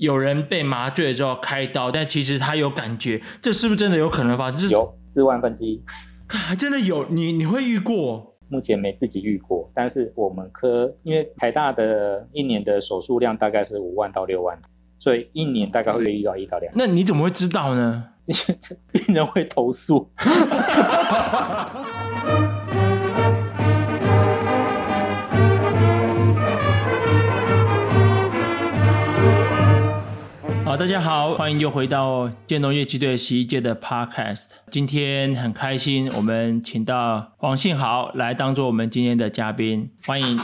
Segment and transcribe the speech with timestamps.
[0.00, 4.66] 有人被麻醉之后开刀，但其实他有感觉，这是不是真的有可能发生？
[4.70, 5.82] 有四万分之一，
[6.26, 8.34] 还真的有，你你会遇过？
[8.48, 14.58] 目前没自己遇过，但是我们科因为台大的一年的手术量大概是五万到六万，
[14.98, 16.72] 所以一年大概会遇到一到两。
[16.74, 18.06] 那你怎么会知道呢？
[18.90, 20.10] 病人会投诉。
[30.70, 34.52] 好，大家好，欢迎又回到建中乐器队十一届的 Podcast。
[34.68, 40.38] 今天很开心，我们请到黄信豪来当做我们今天的嘉宾，欢迎。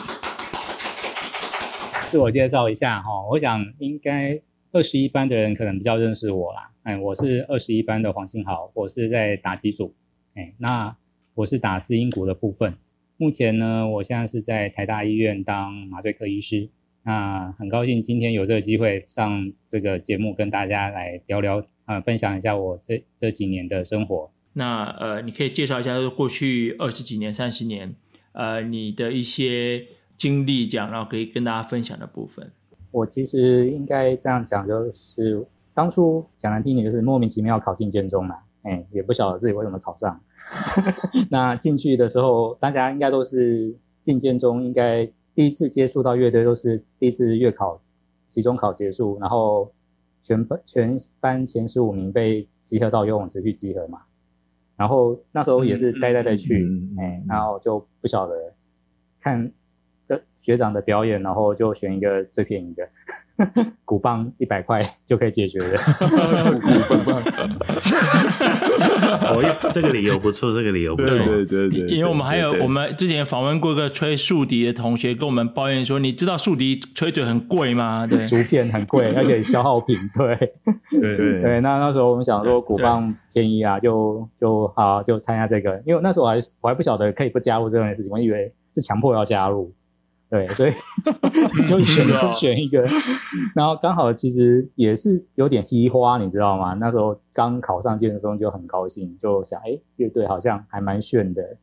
[2.08, 4.36] 自我介绍一下哈，我想应该
[4.72, 6.72] 二十一班的人可能比较认识我啦。
[6.82, 9.94] 哎，我是二十一班的黄信豪，我是在打击组。
[10.34, 10.96] 哎，那
[11.36, 12.74] 我是打四音鼓的部分。
[13.16, 16.68] 目前呢，我现在是在台大医院当麻醉科医师。
[17.06, 24.28] 那很高兴今天有这个机会上这个节目，跟大家来聊聊，呃，分享一下我这这几年的生活。
[24.54, 27.94] 那呃，你可以介绍一下过去二十几年、三十年，
[28.32, 29.86] 呃，你的一些
[30.16, 32.50] 经历，这样，然后可以跟大家分享的部分。
[32.90, 40.20] 我其实应该这样讲，就是当初讲难听点，就是莫名其妙考进建中嘛，哎，也不晓得自己为什么考上。
[41.30, 45.08] 那进去的时候，大家应该都是进建中应该。
[45.36, 47.78] 第一次接触到乐队都是第一次月考、
[48.26, 49.70] 期中考结束，然后
[50.22, 54.00] 全班全班前十五名被集合到游泳池去集合嘛，
[54.76, 56.66] 然后那时候也是呆呆的去，
[56.98, 58.54] 哎，然后就不晓得
[59.20, 59.52] 看
[60.06, 62.88] 这学长的表演，然后就选一个最便宜的。
[63.84, 67.22] 鼓棒一百块就可以解决的，鼓棒，
[69.20, 78.06] 哦，这个理由不错，这个理由不错，对对对，因为我们还有我们之前访问过一个吹竖笛的同学，跟我们抱怨说，你知道竖笛吹嘴很贵吗？
[78.06, 80.36] 对， 竹片很贵，而且消耗品，对，
[81.00, 81.60] 对对对。
[81.60, 89.72] 那那时候我们想说鼓棒便宜啊，就就好就参加这个，因为那时候我还我还不晓得可以不加入这件事情，我以为是强迫要加入。
[90.28, 90.72] 对，所以
[91.04, 91.12] 就
[91.78, 92.04] 就选
[92.34, 92.82] 选一个，
[93.54, 96.74] 然后刚好其实也是有点稀花，你知道吗？
[96.74, 101.56] 那时候刚考上建中就很高兴，就想哎，乐队好像还蛮炫的，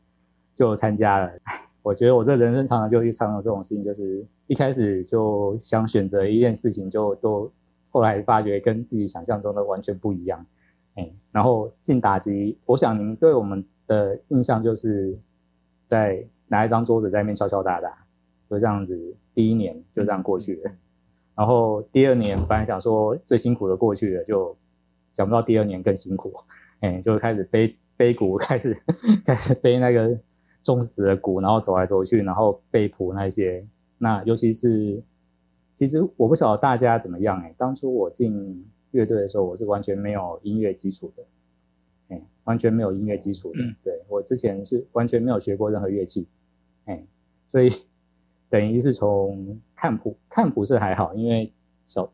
[0.56, 1.30] 就参加了。
[1.84, 7.52] 我觉得我这人生常常就会常有这种事情，就是一开始就想选择一件事情，就都
[7.92, 10.46] 后来发觉跟自己想象中的完全不一样。
[10.96, 15.20] 哎，然后进打击，我想您对我们的印象就是
[15.90, 18.03] 在拿一张桌子在那边敲敲打打。
[18.54, 20.72] 就这样子，第一年就这样过去了。
[21.34, 24.56] 然后第二年本来想说最辛苦的过去了，就
[25.12, 26.32] 想不到第二年更辛苦。
[26.82, 28.78] 哎，就开始背背鼓，开始
[29.26, 30.16] 开始背那个
[30.62, 33.66] 重死的鼓，然后走来走去，然后背谱那些。
[33.98, 35.02] 那尤其是，
[35.74, 37.56] 其实我不晓得大家怎么样哎。
[37.58, 41.24] 当初我进乐队的时候，我是完全没有音乐基础的，
[42.10, 43.60] 哎，完全没有音乐基础的。
[43.84, 46.28] 对，我之前是完全没有学过任何乐器，
[46.86, 47.04] 哎，
[47.50, 47.72] 所以。
[48.54, 51.52] 等于是从看谱，看谱是还好，因为
[51.86, 52.08] 小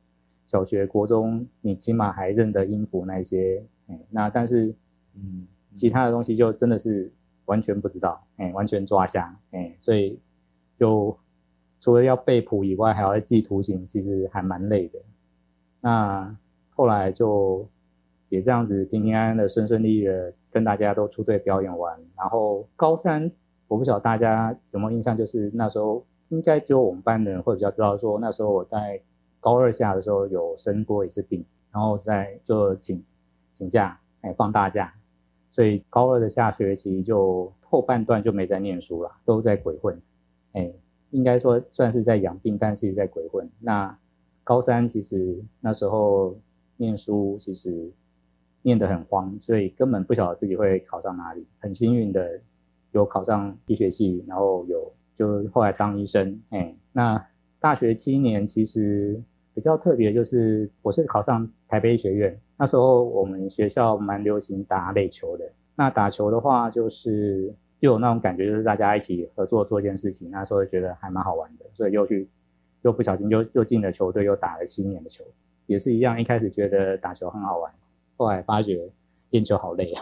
[0.48, 4.74] 小学、国中你起码还认得音符那些，哎，那但是
[5.16, 7.12] 嗯，其他的东西就真的是
[7.44, 10.18] 完全不知道，哎，完全抓瞎，哎，所以
[10.78, 11.14] 就
[11.82, 15.00] 除了要背谱以外，还要记图形，其实还蛮累的。
[15.82, 16.34] 那
[16.70, 17.68] 后来就
[18.30, 23.30] 也这样子平平安安的、顺顺利利的跟大家都出队表演完，然后高三
[23.68, 26.02] 我不晓得大家有没有印象，就是那时候。
[26.30, 29.02] 应该只有我们班的人会比较知道，说那时候我在
[29.40, 33.04] 高二下的时候有生过一次病，然后在就请
[33.52, 34.94] 请假，哎，放大假，
[35.50, 40.00] 所以高二的下学期就后半段就没在念书了，都在鬼混，
[40.54, 40.72] 哎，
[41.12, 43.50] 应该说算是在养病，但是在鬼混。
[43.60, 43.98] 那
[44.44, 46.38] 高三其实那时候
[46.78, 47.92] 念书其实
[48.62, 51.46] 念得很慌，所以根本不晓得自己会考上哪里。
[51.60, 52.40] 很幸运的
[52.92, 54.94] 有考上医学系，然后有。
[55.20, 57.22] 就后来当医生，哎，那
[57.60, 59.22] 大学七年其实
[59.54, 65.44] 比较特别，就是我是考上台北医学院，那时候我们学校蛮流行打垒球的。
[65.76, 72.26] 那打球的话，就是又有那种感觉，就是大家一起合作做一件事情，那时候觉得还蛮好玩的，所以又去
[72.84, 75.26] 又不小心又又进了球队，又打了七年的球，
[75.66, 76.18] 也是一样。
[76.18, 77.70] 一开始觉得打球很好玩，
[78.16, 78.90] 后来发觉
[79.32, 80.02] 练球好累啊，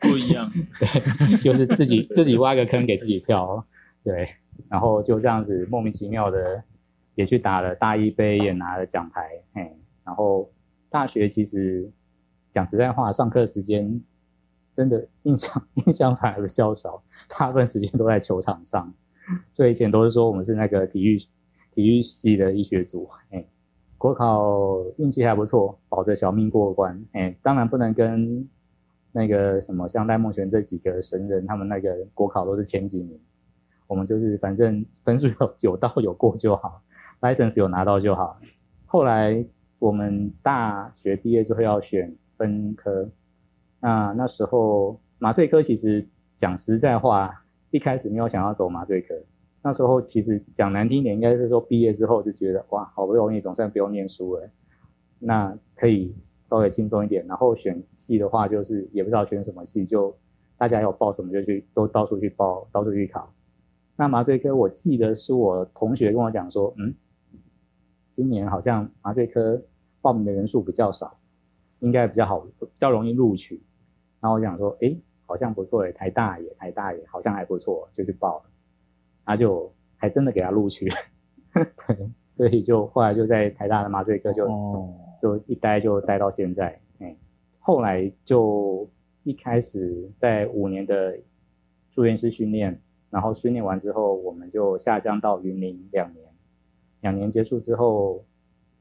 [0.00, 3.64] 不一样， 对，就是自己自己挖个坑给自己跳。
[4.04, 4.28] 对，
[4.68, 6.62] 然后就这样子莫名其妙的
[7.14, 9.30] 也去打了大一杯，也拿了奖牌。
[9.54, 10.50] 嘿，然后
[10.90, 11.90] 大学其实
[12.50, 13.98] 讲实在话，上课时间
[14.74, 18.92] 真的印象 印象反而较少，大部分时间都在球场上。
[19.54, 21.16] 所以以前都是说我们是那个体育
[21.72, 23.42] 体育系的医学组，哎，
[23.96, 27.02] 国考运气还不错，保着小命过关。
[27.12, 28.46] 哎，当然不能跟
[29.12, 33.18] 那个什么像赖梦璇这几个神人，他们那个国考都是前几名。
[33.86, 36.82] 我们就是反正分数有 有到有过就好
[37.20, 38.38] ，license 有拿到就好。
[38.86, 39.44] 后来
[39.78, 43.10] 我们大学毕业之后要选分科，
[43.80, 49.14] 那那时候麻醉科其实讲实在话，一开始没有想要走麻醉科。
[49.62, 54.48] 那时候其实讲难听点，应该是说毕业之后就觉得哇，好不容易总算不用念书了，
[55.18, 56.14] 那可以
[56.44, 57.26] 稍微轻松一点。
[57.26, 60.14] 然后选系的话，就是也不知道选什么系，就
[60.58, 63.32] 大家要报什么就去都到处去报，到处去考。
[63.96, 66.92] 那麻醉科，我记得是我同学跟我讲说，嗯，
[68.10, 69.62] 今年好像麻醉科
[70.00, 71.16] 报名的人数比较少，
[71.78, 73.62] 应该比较好，比较容易录取。
[74.20, 78.50] 然后我想说，诶，好像不错诶，台大也，台大也好像还不错，就去报了。
[79.24, 80.90] 他就还真的给他录取，
[81.54, 84.92] 对，所以就后来就在台大的麻醉科就、哦、
[85.22, 87.16] 就一待就待到现在，哎，
[87.60, 88.90] 后来就
[89.22, 91.16] 一开始在五年的
[91.92, 92.80] 住院师训练。
[93.14, 96.26] 然后训练完之后，我们就下乡到云林两年。
[97.00, 98.24] 两年结束之后，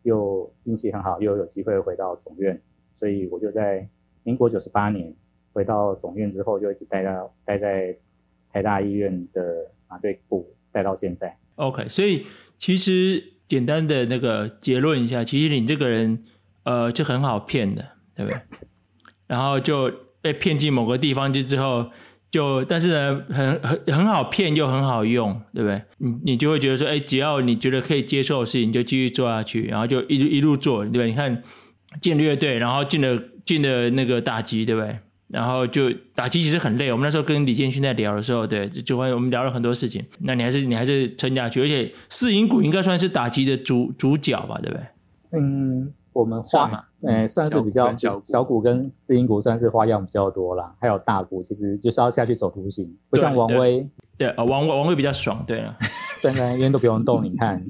[0.01, 2.59] 又运气很好，又有机会回到总院。
[2.95, 3.87] 所以我就在
[4.23, 5.13] 民国九十八年
[5.53, 7.95] 回到总院之后，就一直待到待在
[8.51, 11.37] 台大医院的麻醉部，待到现在。
[11.57, 12.25] OK，所以
[12.57, 16.17] 其实简单的那个结论一下，其实你这个人
[16.63, 18.41] 呃就很好骗的，对不对？
[19.27, 21.91] 然后就被骗进某个地方去之后。
[22.33, 25.79] 就但是呢，很很很好骗又很好用，对不对？
[25.99, 31.09] 你你就会觉得说，哎，只要你觉得可以接受的事情，你就继续做下去，然后就一一路做，对不对？
[31.11, 31.43] 你看
[32.01, 34.97] 进了乐队，然后进了进了那个打击，对不对？
[35.27, 36.91] 然后就打击其实很累。
[36.91, 40.03] 我们那时候跟李建勋在聊的时候，对，就会我们聊了很多事情。
[40.21, 45.39] 那你还是你还是撑下去，而且四音鼓应该算是打击的主主角吧，对不对？
[45.39, 45.93] 嗯。
[46.13, 47.93] 我们画嘛，呃，算是比较
[48.23, 53.87] 小股跟四音鼓算是花样比较多啦，还有大鼓，其实就是要下去走图形，不像王威，
[54.17, 55.75] 对啊，王王威比较爽，对啊，
[56.21, 57.61] 站 在那边都不用动，你看，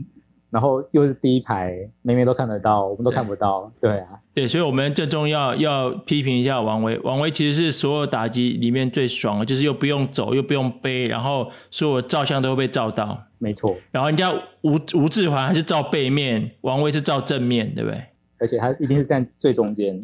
[0.49, 14.31] 然后又是第一排，每每都看得到，我们都看不到，对，啊，对，所以我们最重要要批评一下王威，王威其实是所有打击里面最爽的，就是又不用走，又不用背，然后所有照相都会被照到，没错，然后人家
[14.61, 18.03] 吴吴志华还是照背面，王威是照正面，对不对？
[18.43, 19.97] 而且他一定是站最中间，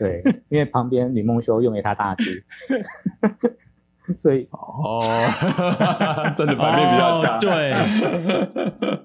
[0.00, 2.44] 对，因为旁边吕梦修用给他大只，
[4.18, 5.00] 所以哦，
[6.36, 7.72] 真的版面比较大，哦、对，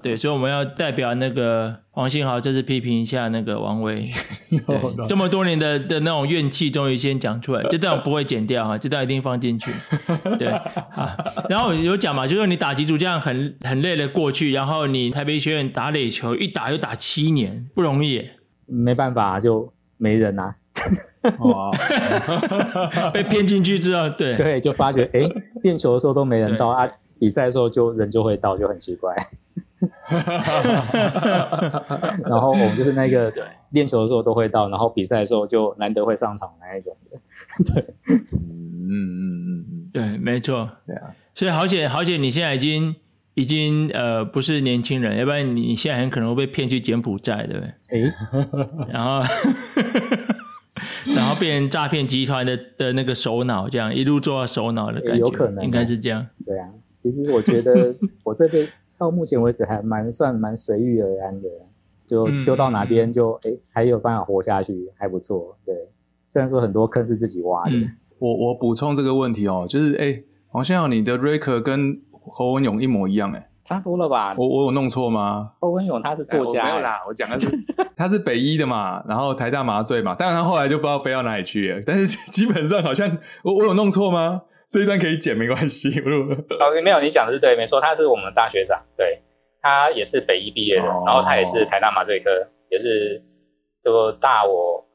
[0.01, 4.04] 对，所以我们要代表那个黄信豪，这次批评一下那个王威，
[5.07, 9.71] 这么多年的的那种怨气，终于先讲出来，这段我不会剪掉啊，这段一定放进去，
[10.39, 11.15] 对啊，
[11.48, 18.31] 然后有讲嘛，就是你打击组这样很很累的过去，然后你台北医学院打垒球，一打就打七年，不容易。
[18.68, 20.56] 没办法，就没人呐、啊。
[21.40, 21.72] 哦！
[23.12, 25.19] 被骗进去之后，对对，就发觉哎，
[25.64, 26.88] 练球的时候都没人到啊，
[27.19, 29.14] 比赛的时候就人就会到，就很奇怪。
[32.24, 33.34] 然后我们就是那个
[33.72, 37.19] 练球的时候都会到，然后比赛的时候就难得会上场那一种的。
[37.74, 40.69] 对，嗯嗯嗯嗯，对，没错。
[40.86, 42.96] 对啊，所以好姐好姐，你现在已经。
[43.38, 48.01] 已经呃不是年轻人，要不然你现在很可能会被骗去柬埔寨，对不对？
[48.01, 48.13] 诶
[48.92, 49.22] 然后
[51.16, 56.26] 然后变成诈骗集团的的那个首脑，这样一路做到首脑的感觉，有可能、啊、应该是这样。
[56.47, 57.95] 对啊，其实我觉得
[58.26, 61.47] 我这边到目前为止还蛮算蛮随遇而安的，
[62.07, 65.56] 就丢到哪边就哎、嗯、还有办法活下去，还不错。
[65.64, 65.76] 对，
[66.28, 67.76] 虽然说很多坑是自己挖的。
[67.76, 74.36] 嗯、我我补充这个问题哦，就是哎，黄先生，你的 Raker 跟侯文勇一模一样哎，差不多了吧？
[74.38, 75.54] 我我有弄错吗？
[75.60, 77.48] 侯文勇他是作家，没有啦，我讲的是
[77.96, 81.81] 他是北医的嘛，然后台大麻醉嘛，当然他后来就不知道飞到哪里去了。
[81.86, 83.10] 但是基本上好像
[83.44, 84.44] 我我有弄错吗？
[84.69, 85.90] 这一段可以剪没关系。
[86.02, 89.22] 哦，没有，你讲的是对，没错，他是我们大学长，对，
[89.62, 92.30] 他也是北医毕业的，然后他也是台大麻醉科，
[92.69, 93.24] 也是
[93.84, 94.86] 就大我。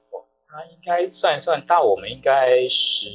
[0.54, 3.08] 他应该算算大我们应该十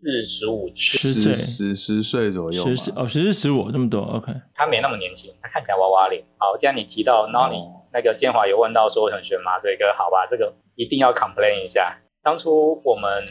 [0.00, 4.32] 四十五十岁十十岁左右，十四哦十四十五这么多，OK。
[4.54, 6.24] 他没那么年轻，他看起来娃娃脸。
[6.38, 7.58] 好，既然你提到，然后你
[7.92, 11.98] 那个建华有问到说很选麻醉哥，好吧，这个一定要 complain 一下。
[12.22, 13.24] 当初我们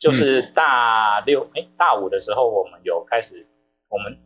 [0.00, 3.46] 就是大六哎、嗯、大五的时候，我们有开始
[3.88, 4.18] 我们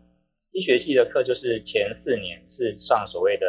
[0.52, 3.46] 医学系的课，就是前四年是上所谓的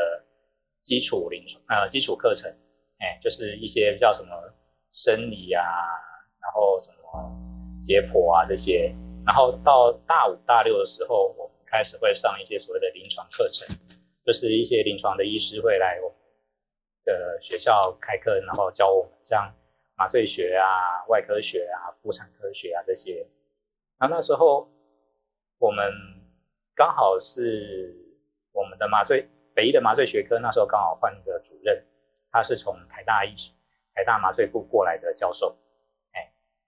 [0.81, 2.51] 基础临床呃基础课程，
[2.99, 4.29] 哎，就是一些叫什么。
[4.97, 5.61] 生理啊，
[6.39, 7.44] 然后什么
[7.85, 8.91] 解剖啊这些，
[9.25, 13.77] 然后到大五大六的时候，我们开始会上一些所谓的临床课程，
[14.25, 16.17] 就是一些临床的医师会来我们
[17.05, 19.53] 的学校开课，然后教我们像
[19.95, 23.27] 麻醉学啊、外科学啊、妇产科学啊这些。
[23.99, 24.67] 那那时候
[25.59, 25.93] 我们
[26.75, 27.95] 刚好是
[28.51, 31.85] 我们的麻醉北医的麻醉学科，那时候刚好换一个主任，
[32.31, 33.35] 他是从台大医
[33.93, 35.55] 台大麻醉部过来的教授。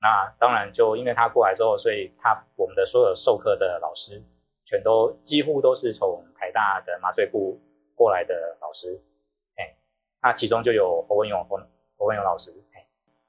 [0.01, 4.23] 那当然就因为他过来之后，所以他我们的所有授课的老师
[4.65, 7.59] 全都几乎都是从台大的麻醉部
[7.95, 9.01] 过来的老师。
[9.55, 9.75] 哎，
[10.21, 11.57] 那其中就有侯文勇侯
[11.97, 12.51] 侯文勇老师。
[12.73, 12.85] 哎，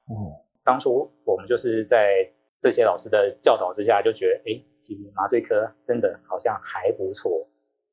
[0.09, 2.31] 哦，当初我们就是在。
[2.61, 7.47] 这些老师的教导之下，就觉得，哎，其实麻醉科真的好像还不错。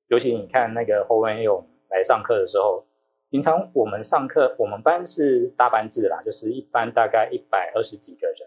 [0.08, 2.84] 尤其你看那个侯文勇来上课的时候，
[3.30, 8.45] 平常我们上课，我们班是大班制啦，就是一班大概一百二十几个人，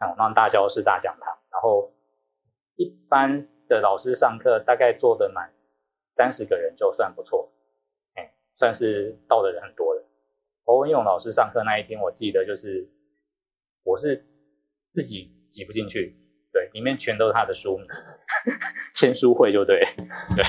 [0.00, 1.92] 那种大教室、大讲堂，然后
[2.76, 5.52] 一般的老师上课大概坐得满
[6.12, 7.52] 三十个人就算不错，
[8.14, 10.02] 哎，算是到的人很多的。
[10.64, 12.88] 侯文勇老师上课那一天，我记得就是
[13.84, 14.24] 我是
[14.90, 15.34] 自己。
[15.48, 16.14] 挤不进去，
[16.52, 17.86] 对，里面全都是他的书名，
[18.94, 19.80] 签书会就对，
[20.36, 20.44] 对。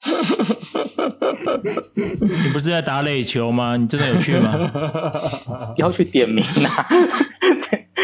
[1.94, 3.76] 你不是在打垒球吗？
[3.76, 4.70] 你真的有去吗？
[5.76, 6.86] 要去点名啊？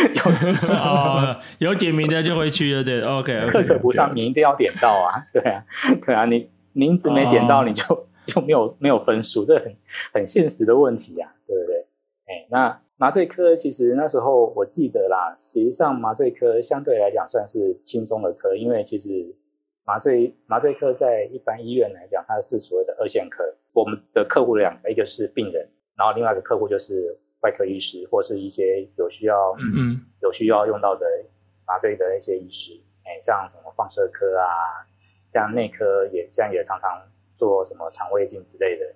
[0.62, 3.47] 有哦，有点名的就会去对，对，OK。
[3.49, 5.64] 课可不上，你一定要点到啊， 对啊，
[6.04, 9.76] 对啊，你名字没点到，你就、哦、就没有没有分数，这很
[10.14, 11.87] 很现实的问题啊，对不对？
[12.26, 12.80] 哎，那。
[12.99, 19.35] 麻醉科其实那时候我记得啦，实际上麻醉科相对来讲算是轻松的科，因为其实
[19.85, 23.42] 麻醉麻醉科在一般医院来讲，它是所谓的二线科。
[23.73, 31.07] 我们的客户两个，一个是病人，然后另外一个客户就是外科医师或是一些有需要嗯嗯有需要用到的
[31.67, 34.83] 麻醉的一些医师，哎，像什么放射科啊，
[35.29, 37.03] 像内科也像也常常
[37.37, 38.87] 做什么肠胃镜之类的，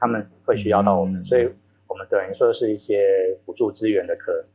[0.00, 1.48] 他们会需要到我们，嗯、所以。
[1.88, 4.46] 我们等于说是一些辅助资源的科，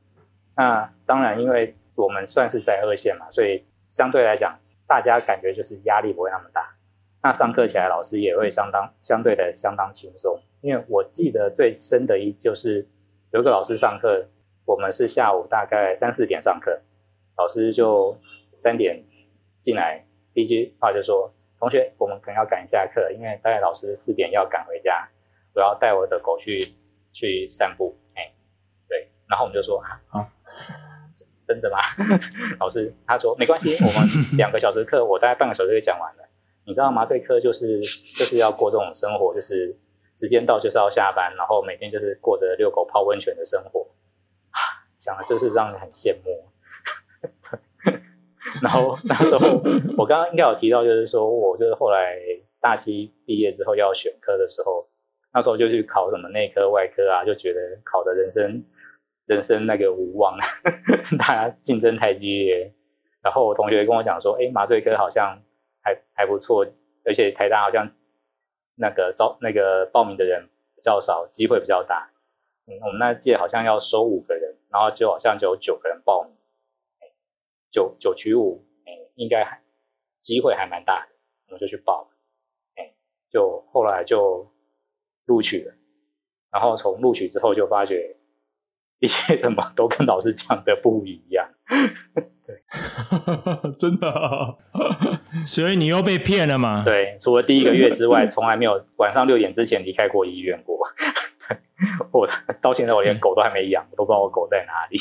[0.56, 4.58] 那当然，因为我们算是在二线嘛，所以相对来讲，
[4.88, 6.76] 大家感觉就是压力不会那么大。
[7.22, 10.42] 那上课起来，老师也会相当相对的相当轻松。
[10.62, 12.88] 因为我记得最深的一就是
[13.32, 14.28] 有一个老师上课，
[14.66, 16.82] 我们是下午大概三四点上课，
[17.38, 18.18] 老师就
[18.58, 19.04] 三点
[19.62, 25.08] 进来，第一句话就说：“同学，我们可能要赶一下课，因为大概老师四点要赶回家，
[25.54, 26.68] 我要带我的狗去。”
[27.14, 28.36] 去散步，哎、欸，
[28.88, 30.30] 对，然后我们就说啊，啊
[31.48, 31.80] 真的吗？
[32.60, 36.30] 老师他说没关系，我们两个小时课，我大概半个小时就讲完了。
[36.66, 37.04] 你知道吗？
[37.04, 37.80] 这课就是
[38.16, 39.76] 就是要过这种生活，就是
[40.18, 43.88] 时间到就是要下班，然后每天就是过着遛狗泡温泉的生活
[44.50, 44.60] 啊，
[44.98, 46.50] 想的就是让人很羡慕。
[48.62, 49.48] 然后那时候
[49.98, 52.18] 我刚刚应该有提到，就是说我就是后来
[52.60, 54.88] 大七毕业之后要选科的时候。
[55.34, 58.64] 那时候就去考什么内科、外科啊，就觉得考的人生
[59.28, 60.36] 人生那个无望，
[61.20, 62.74] 大家竞争太激烈。
[63.22, 65.40] 然后我同学跟我讲说：“哎，麻醉科好像
[65.84, 66.66] 还还不错，
[67.06, 67.88] 而且台大好像
[68.78, 72.10] 那个招那个报名的人比较少，机会比较大。
[72.66, 76.34] 嗯，我们那届好像要收五个人，然后就好像就有九个人报名，
[77.70, 79.62] 九九取五，哎，应该还
[80.20, 81.16] 机会还蛮大的，
[81.48, 82.10] 我们就去报。
[82.76, 82.94] 哎，
[83.30, 84.52] 就后来就。
[85.28, 85.74] 录取了，
[86.50, 88.16] 然后从录取之后就发觉
[89.00, 91.46] 一切怎么都跟老师讲的不一样。
[92.48, 92.56] 对，
[93.76, 94.58] 真的、哦，
[95.46, 96.82] 所以你又被骗了嘛？
[96.86, 100.80] 对，除了第一个月之外，从来没有晚上六点之前离开过医院过。
[102.12, 102.28] 我
[102.62, 104.98] 到现在我连狗都还没养，我都不知道我狗在哪里。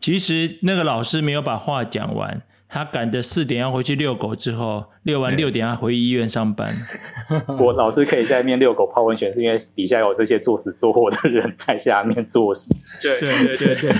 [0.00, 2.42] 其实那个老师没有把话讲完。
[2.74, 6.74] 他赶着四点要回去遛狗，之后遛完六点要回医院上班。
[7.60, 12.74] 我老师可以在面遛狗泡温泉，是因为底下有这些作死作活的人在下面做事。
[13.00, 13.92] 对对对对，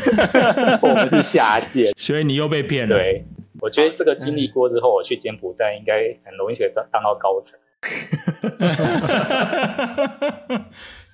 [0.83, 2.89] 我们是下线，所以你又被骗了。
[2.97, 3.25] 对，
[3.61, 7.57] 我觉得这个经历过之后，我去柬埔寨应该很容易可以当当到高层。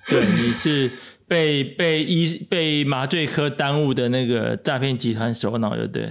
[0.09, 0.89] 对，你是
[1.27, 6.09] 被被医被麻醉科耽误的那个诈骗集团首脑，对不对？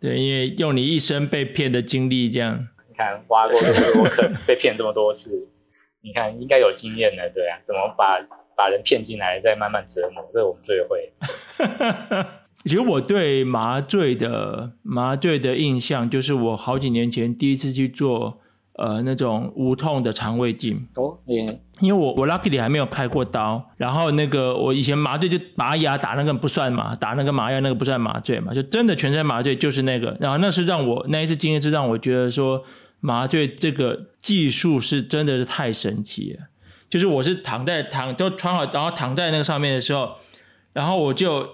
[0.00, 5.50] 对，因为用你一生被骗的经历，这样你看挖过这么多坑，被骗这么多次，
[6.02, 8.20] 你看应该有经验的，对啊，怎么把
[8.56, 11.12] 把人骗进来，再慢慢折磨，这个我们最会。
[12.64, 18.40] 其实我对麻醉的麻醉的印象，就是我好几年前第一次去做。
[18.78, 20.86] 呃，那种无痛的肠胃镜。
[20.94, 32.62] 哦，嗯，因为我我 luckily 还没有开过刀，然后那个我以前麻醉就拔牙打那个不算嘛，打那个麻药那个不算麻醉嘛，就真的全身麻醉就是那个，然后那是让我那一次经验是让我觉得说，
[33.00, 36.46] 麻醉这个技术是真的是太神奇了。
[36.88, 40.12] 就是我是躺在躺都穿好，然后躺在那个上面的时候，
[40.72, 41.46] 然后我就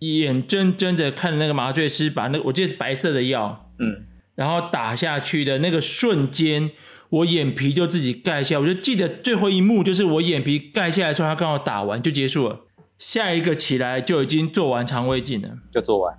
[0.00, 6.70] 眼睁睁的看着那个麻醉师把那我记得白色的药，嗯，然后打下去的那个瞬间，
[7.10, 8.58] 我眼皮就自己盖下。
[8.58, 12.60] 我就记得最后一幕就是我眼皮盖下来的时候，他刚好打完就结束了。
[12.98, 16.14] 下一个起来就已经做完肠胃镜了，就做完，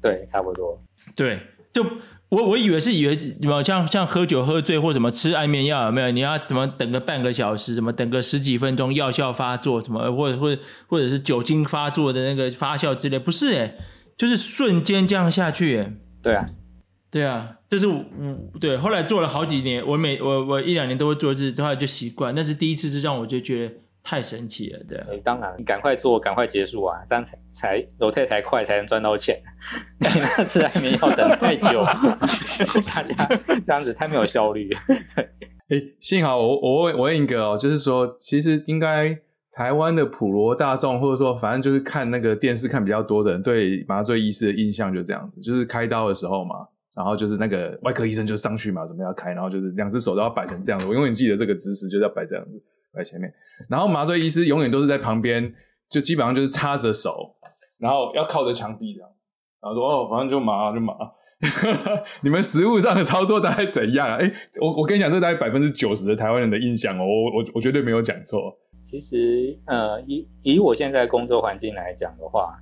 [0.00, 0.82] 对，差不多，
[1.14, 1.40] 对，
[1.72, 1.84] 就。
[2.30, 6.12] 我我以为是以为什么像像喝酒喝醉或什么吃安眠药有没有？
[6.12, 7.74] 你要怎么等个半个小时？
[7.74, 9.82] 什么等个十几分钟药效发作？
[9.82, 13.18] 什么或者或者或者是酒精发作的那个发酵之类？
[13.18, 13.74] 不是诶，
[14.16, 15.92] 就是瞬间这样下去诶。
[16.22, 16.46] 对啊，
[17.10, 18.04] 对啊，这是我
[18.60, 18.76] 对。
[18.76, 22.34] 后来做了好几年，我每我我一两年都会做一次，后来就习惯。
[22.34, 23.74] 但是第一次是让我就觉得。
[24.02, 25.06] 太神奇了，对、啊。
[25.22, 29.38] 当然，你赶快做，赶快结束啊，这样才才楼太才快，才能赚到钱。
[30.00, 33.14] 那次还没要等太久， 大家
[33.66, 34.70] 这样子太没有效率。
[35.68, 39.18] 哎、欸，幸好我我问我问一个哦，就是说，其实应该
[39.52, 46.54] 台湾的普罗大众，或者说反正就是看那个电视看比较多的人，对麻醉医师的印象就这样子，就是开刀的时候嘛，
[46.96, 50.86] 然后就是那个外科医生就上去嘛，准备要开，然后就是两只手都要摆成这样子。
[50.86, 52.62] 我永远记得这个姿势，就是要摆这样子。
[52.92, 53.32] 摆前面，
[53.68, 55.54] 然后麻醉医师永远都是在旁边，
[55.88, 57.36] 就基本上就是插着手，
[57.78, 59.08] 然后要靠着墙壁这样，
[59.62, 60.92] 然后说哦，反正就麻就麻。
[62.22, 64.16] 你们实物上的操作大概怎样啊？
[64.20, 64.30] 哎，
[64.60, 68.58] 我我跟你讲，这大概百分之九十的台湾人的印象哦，我我我绝对没有讲错。
[68.84, 72.58] 其实，呃，以以我现在工作环境来讲的话，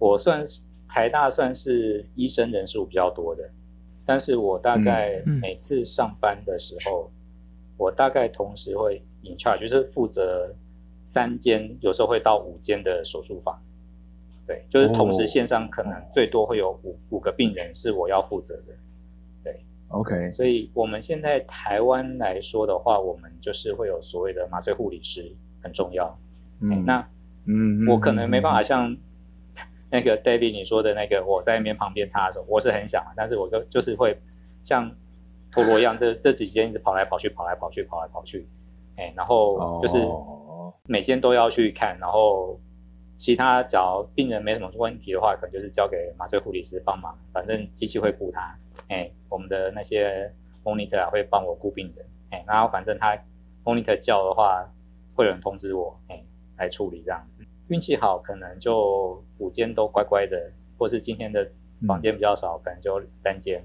[0.00, 3.48] 我算是台大算是医生人数比较多的，
[4.08, 7.12] 但是我大概每次上班的时候，嗯嗯
[7.76, 10.54] 我大概同时会 in charge，就是负责
[11.04, 13.60] 三间，有时候会到五间的手术房。
[14.46, 18.74] 对，就是同时线上可能最多会有五五个病人是我要负责的。
[19.44, 20.30] 对，OK。
[20.30, 25.30] 所以我们现在台湾来说的话，我们就是会有所谓的麻醉护理师，
[25.62, 26.18] 很重要。
[26.62, 27.06] 嗯，那
[27.44, 28.96] 嗯，我可能没办法像
[29.90, 34.18] 那个 David 你说的那个，我在那边旁边插手，我是很想，但是我就就是会
[34.62, 34.90] 像。
[35.50, 38.46] 陀螺一样，这这几间一直跑来跑去，跑来跑去，跑来跑去，
[38.96, 39.96] 哎，然后就是
[40.84, 42.60] 每间都要去看，然后
[43.16, 48.54] 其他只要病人没什么问题的话，可能就是交给麻醉护理师帮忙，反正机器会顾他，
[48.88, 50.30] 哎，我们的那些
[50.62, 53.18] monitor 啊会帮我顾病人，哎，然后反正他
[53.64, 54.70] monitor 叫的话，
[55.14, 56.22] 会有人通知我，哎，
[56.58, 57.42] 来处理这样子。
[57.68, 60.36] 运气好，可能就五间都乖乖的，
[60.76, 61.48] 或是今天的
[61.86, 63.62] 房间比较少，嗯、可能就三间。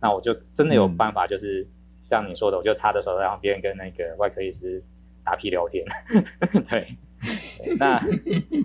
[0.00, 1.66] 那我就真的有办法，就是
[2.04, 4.82] 像你说的，我就插着手在旁边跟那个外科医师
[5.24, 5.84] 打屁聊天。
[6.68, 6.96] 对，
[7.78, 8.02] 那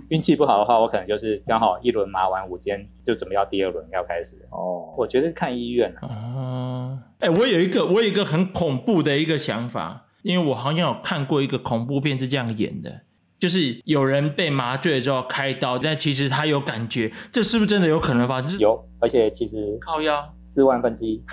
[0.10, 4.46] 运气不好的话，我可能就是刚好一轮麻完五间，就准备要第二轮要开始。
[4.50, 6.08] 哦，我觉得看医院啊。
[6.08, 13.04] 哦，哎，我有一个我有一个很恐怖的一个想法，因为我好像有看过一个恐怖片是这样演的，
[13.40, 18.60] 就是有人被麻醉之后开刀，但其实他有感觉，这是不是真的有可能发生？
[18.60, 20.24] 有，而且其实靠腰。
[20.44, 21.24] 四万分之一，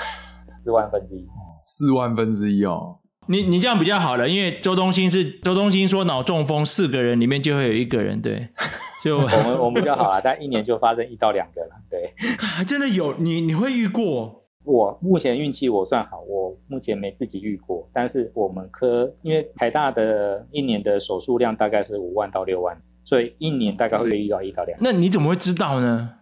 [0.63, 1.27] 四万分之一，
[1.65, 2.99] 四万分之一哦。
[3.29, 8.49] 你你这样比较好了，因为周东兴是周东兴说脑中风四个人里面就会有一个人，对，
[9.03, 12.15] 就我们我们比较好啊，但一年就发生一到两个了，对。
[12.39, 14.46] 还真的有你你会遇过？
[14.67, 24.79] 我目前运气我算好，我目前没自己遇过，但是我们科因为台大的一年的手术量大概是五万到六万，所以一年大概会遇到一到两。
[24.83, 26.17] 那你怎么会知道呢？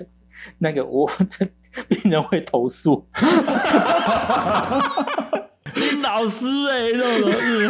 [0.58, 1.10] 那个我。
[1.88, 3.06] 病人会投诉，
[5.74, 7.68] 你老师哎、欸，那种是。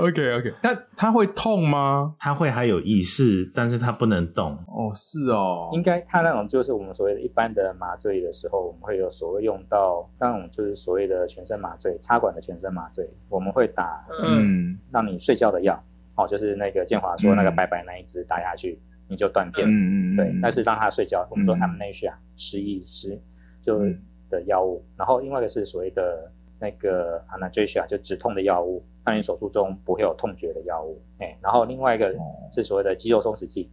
[0.00, 2.14] OK OK，那他会痛吗？
[2.18, 4.52] 他会还有意识，但是他不能动。
[4.66, 5.70] 哦，是哦。
[5.72, 15.80] 应该他那种就是我们所谓的一般的麻醉的时候，我们会有所谓用到那种就是所谓的全身麻醉，插管的全身麻醉，我们会打嗯让你睡觉的药，
[16.16, 18.80] 哦，就是那个建华说那个白白那一支打下去。
[19.08, 23.20] 你就断片，嗯嗯对，但是让他睡觉，我们说 amnesia 失忆失
[23.62, 23.78] 就
[24.32, 32.12] 的药物，然后另外一个是所谓的那个 analgesia 就止痛的药物，让你手术中不会有痛觉的药物，哎，然后另外一个
[32.52, 33.70] 是所谓的肌肉松弛剂，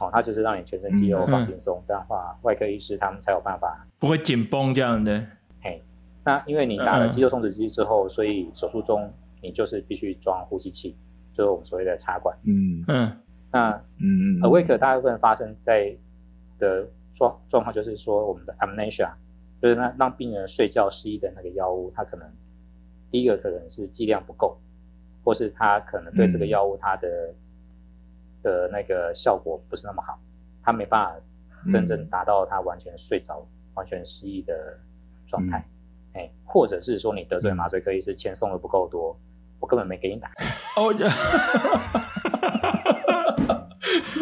[0.00, 5.24] 哦，它就是让你全身肌肉放轻松，这样的话外科医师他们才有办法不会紧绷这样的，
[5.62, 5.82] 嘿，
[6.24, 10.96] 那因为你打了肌肉松弛剂之后，所以手术中你就是必须装呼吸器，
[11.32, 12.84] 就是我们所谓的插管，嗯。
[12.88, 13.16] 嗯。
[13.52, 15.92] 那嗯嗯，awake 大部分发生在
[16.56, 19.10] 的状状况就是说，我们的 amnesia
[19.60, 22.26] 就是那让病人睡觉失忆的那个药物，它可能
[23.10, 24.58] 第一个可能是剂量不够，
[25.22, 27.34] 或是他可能对这个药物它的、嗯、
[28.42, 30.18] 的那个效果不是那么好，
[30.62, 34.78] 他没办法真正达到他完全睡着、嗯、完全失忆的
[35.26, 35.62] 状态。
[36.14, 39.16] 哎，或者是说你得罪麻醉科医师，钱送的不够多，
[39.60, 40.30] 我根本没给你打。
[40.76, 40.92] 哦，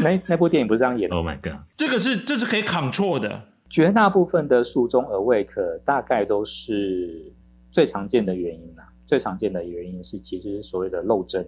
[0.01, 1.61] 那那部电影不是这样演的？Oh my god！
[1.77, 3.43] 这个是这是可以 control 的。
[3.69, 7.33] 绝大部分的术中 awake 大概都是
[7.71, 8.93] 最常见的原因啦。
[9.07, 11.47] 最常见的原因是其实所谓的漏针，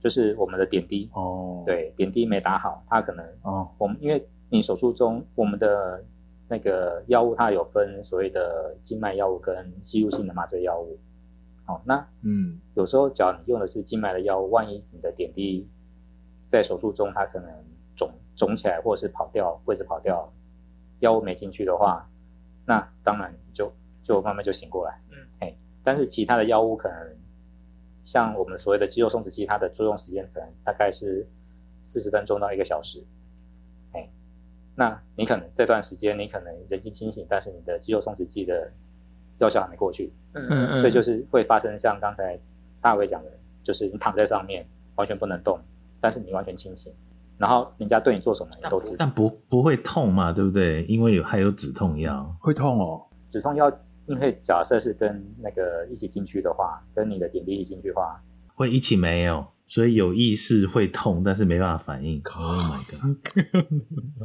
[0.00, 6.02] 就是我们的点滴哦，对，点滴没打好，它可能哦，我们因为你手术中我们的
[6.48, 10.98] 那个药物它有分所谓的静脉药物跟吸入性的麻醉药物。
[11.66, 15.68] 好，那嗯，有时候只要你用的是静脉的药物，万一你的点滴
[16.48, 17.50] 在手术中它可能
[17.94, 20.32] 肿肿起来，或者是跑掉位置跑掉。
[21.00, 22.08] 药物没进去的话，
[22.66, 25.00] 那当然就就慢慢就醒过来。
[25.10, 27.16] 嗯，哎，但是其他的药物可能
[28.04, 31.26] 像我们所谓的肌肉松弛剂，它的作用时间可能大概是
[31.82, 33.04] 四十分钟到一个小时。
[33.92, 34.08] 哎，
[34.74, 38.70] 那你可能这段时间你可能人经清醒，但是你的肌肉松弛剂的
[39.38, 40.12] 药效还没过去。
[40.34, 42.38] 嗯嗯，所以就是会发生像刚才
[42.80, 43.30] 大卫讲的，
[43.62, 45.58] 就是你躺在上面完全不能动，
[46.00, 46.92] 但是你完全清醒。
[47.38, 50.84] 然后人家对你做什么你都知道，但不不会痛嘛，对不对？
[50.84, 53.00] 因为有还有止痛药，会痛哦。
[53.30, 53.70] 止痛药
[54.06, 58.20] 因为假设是跟那个一起进去的话，跟你的点滴一起进去的话，
[58.54, 62.20] 会一起没有，所以有意识会痛，但是没办法反应。
[62.34, 63.64] Oh my god！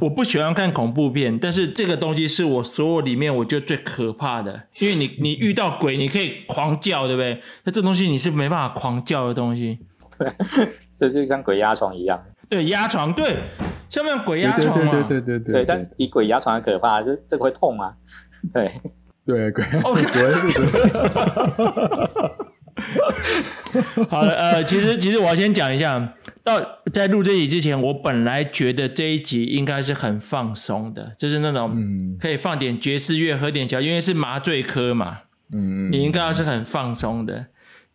[0.02, 7.40] 我不喜欢看恐怖片，但是这个东西是我所有里面我觉得最可怕的，因为你 你遇到鬼你可以狂叫，对不对？
[7.64, 9.78] 那这东西你是没办法狂叫的东西，
[10.96, 12.20] 这就像鬼压床一样。
[12.54, 13.36] 对，压床，对，
[13.88, 14.92] 像不像鬼压床嘛？
[14.92, 15.64] 对对对对对对，对。
[15.64, 17.94] 但比鬼压床还可怕，就这个会痛吗？
[18.52, 18.70] 对
[19.26, 19.64] 对，鬼。
[19.82, 20.04] OK。
[24.08, 26.14] 好了，呃，其实其实我要先讲一下，
[26.44, 26.60] 到
[26.92, 31.76] 在录这集之前，我本来觉得这一集应该是很放松的，就是那种
[32.20, 35.18] 可以放点爵士乐，喝点小，因为是麻醉科嘛，
[35.52, 37.46] 嗯，你应该要是很放松的。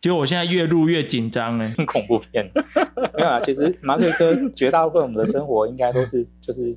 [0.02, 2.50] 结果我现在越录越紧张哎， 恐怖片
[3.16, 3.42] 没有啊。
[3.42, 6.74] 其实麻醉科绝大部分我们的生活应该都是就是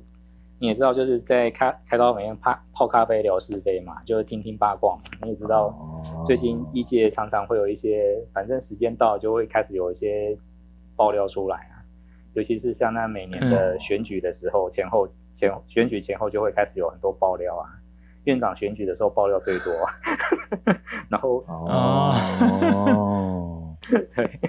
[0.59, 5.01] 你也知道，就是在开开刀房里面泡泡咖啡聊是非嘛，就是听听八卦嘛。
[5.21, 5.73] 你也知道，
[6.25, 10.37] 最近医界常常会有一些，反正时间到就会开始有一些
[10.95, 11.83] 爆料出来啊。
[12.33, 17.67] 尤其是像那每年的选举的时候，前后前选举前后就会开始有很多爆料啊。
[18.25, 19.73] 院长选举的时候爆料最多，
[21.09, 23.75] 然后哦，
[24.15, 24.39] 对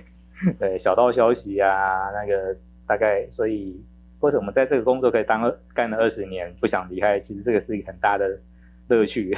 [0.59, 2.57] 对，小道消息啊，那个
[2.87, 3.83] 大概，所以
[4.21, 8.39] 或者我们在这个工作可以当干了二十年，不想离开，其实这个是一个很大的
[8.89, 9.37] 乐趣。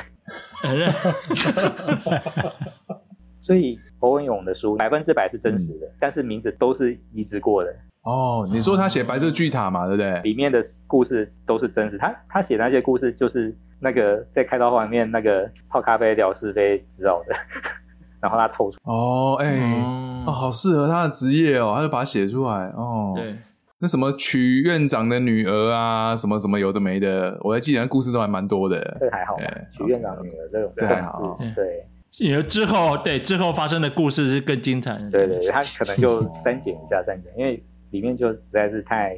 [3.40, 7.75] 所以侯文勇的书百分之百是真实的，嗯，但是名字都是移植过的。
[8.07, 10.21] 哦，你说他写《白色巨塔》嘛，对不对？
[10.23, 13.55] 里面的故事都是真实，他他写那些故事就是。
[13.79, 17.37] 那个在开刀房里面，那个泡咖啡聊是非知道的，
[18.23, 23.12] 然后他凑出哦，哎、欸嗯，哦，好适合他的职业哦，他就把它写出来哦。
[23.14, 23.37] 对，
[23.79, 28.97] 那什么曲院长的女儿啊，什么什么有的没的，我还记得那故事都还蛮多的。
[28.99, 29.37] 这个还好，
[29.71, 31.38] 曲院长的女儿这种这还好。
[31.55, 31.87] 对，
[32.27, 35.11] 女儿之后，对之后发生的故事是更精彩的。
[35.11, 37.62] 对对对，他可能就删减一下，删减，因为
[37.96, 39.16] 里面就实在是太。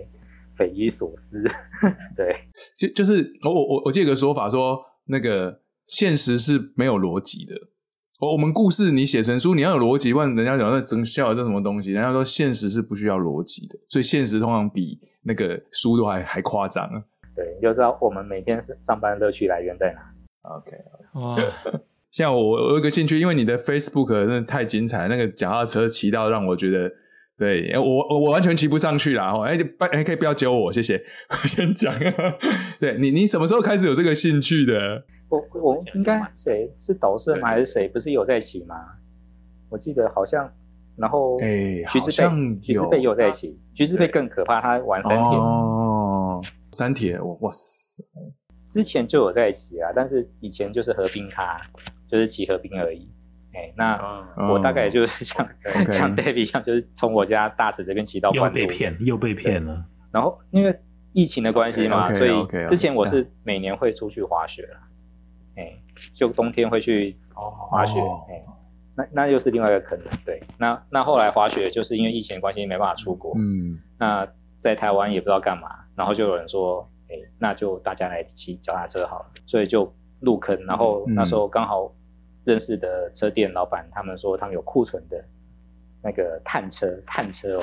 [0.57, 1.41] 匪夷所思，
[2.19, 2.35] 对，
[2.77, 7.55] 就就是我我我记得有个说法说，那个现实是没有逻辑的。
[8.19, 11.93] 我我们故事你写成书，你要有逻辑，不然人家讲那真笑这什么东西？
[11.93, 16.91] 人家说现实是不需要逻辑的，所以现实通常比那个书都还还夸张。
[17.37, 20.01] 对，你就知道我们每天上上班乐趣来源在哪。
[20.57, 20.77] OK，
[21.21, 21.37] 哇，
[22.11, 26.93] 像我我有一个兴趣，因为你的 Facebook 真的太精彩，那个脚踏车骑到让我觉得。
[27.39, 29.33] 对，我我完全骑不上去啦。
[29.45, 29.57] 哎，
[29.93, 31.01] 哎，可以不要揪我，谢谢。
[31.31, 31.95] 我先讲，
[32.81, 35.05] 对你，你什么时候开始有这个兴趣的？
[35.29, 37.51] 我我应该谁是导师吗？
[37.51, 37.87] 还是谁？
[37.87, 38.75] 不是有在骑吗？
[39.69, 40.51] 我记得好像，
[40.97, 42.29] 然后哎，徐志贝，
[42.61, 48.03] 徐志贝有在骑，徐志贝更可怕，他玩三铁哦，三铁，我哇塞，
[48.69, 51.61] 之前就有在骑啊，但是以前就是河滨咖，
[52.11, 53.09] 就是骑河滨而已。
[53.55, 53.99] 哎，那
[54.51, 59.85] 我大概就是像、oh, 像 David 一样，就是从我家大直这边骑到关渡，又被骗，又被骗了。
[60.13, 60.79] 然后因为
[61.13, 64.79] 疫情的关系嘛，okay, okay, 所以之前我是每年会出去滑雪了。
[65.57, 65.73] 哎、
[66.15, 67.99] 就冬天会去滑雪。
[67.99, 68.05] 哎、
[68.47, 68.55] oh.，
[68.95, 69.99] 那那又是另外一个坑。
[70.27, 73.35] 对，那那后来滑雪就是因为疫情的关系没办法出国。
[73.39, 74.29] 嗯，那
[74.61, 80.63] 在台湾也不知道干嘛，然后就有人说，哎，那就大家来骑脚踏车好了，所以就入坑。
[80.67, 81.91] 然后那时候刚好。
[82.49, 85.23] 认识的车店老板，他们说他们有库存的
[86.03, 87.63] 那个碳车，碳车哦，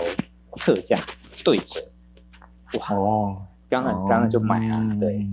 [0.57, 0.95] 特价
[1.43, 1.81] 对折，
[2.79, 5.25] 哇哦，刚刚刚刚就买啊，对，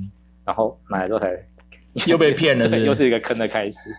[0.42, 1.46] 然后买了之后才
[2.08, 3.90] 又被骗了 又是一个坑的开始。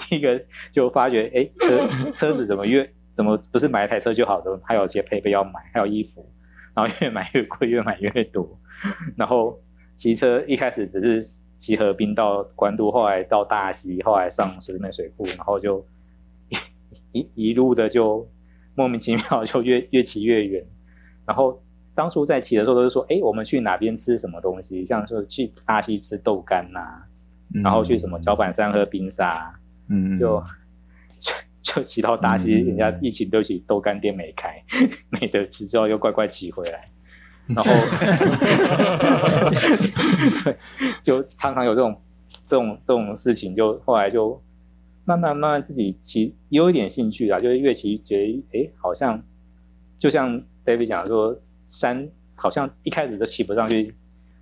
[0.00, 0.38] 第 一个
[0.70, 6.30] 就发觉，哎，车车子怎么越怎么不是买一台车就好的，还有一些配备要买，还有衣服，
[6.74, 8.46] 然后越买越贵，越买越多。
[9.16, 9.58] 然后
[9.96, 15.84] 骑车一开始只是骑河滨到关渡，后来到大溪，后来上石门水库，然后就
[16.48, 18.28] 一一一路的就
[18.74, 20.66] 莫名其妙就越越骑越远，
[21.26, 21.60] 然后。
[21.94, 24.86] 当初在骑的时候都是说，哎，我们去哪边吃什么东西？
[24.86, 26.78] 像说去大溪吃豆干呐、
[27.60, 29.52] 然后去什么脚板山喝冰沙，
[29.88, 30.40] 嗯，就
[31.10, 34.62] 就就骑到大溪、嗯，人家疫情都起豆干店没开，
[35.10, 36.88] 没得吃，之后又乖乖骑回来，
[37.54, 37.70] 然后
[41.02, 42.02] 就常常有这种
[42.46, 44.40] 这种这种事情，就后来就
[45.04, 49.22] 慢慢慢慢自己骑有一点兴趣啦，就是越骑觉得，哎，好像
[49.98, 51.38] 就像 David 讲说。
[51.70, 53.94] 山好像一开始都骑不上去，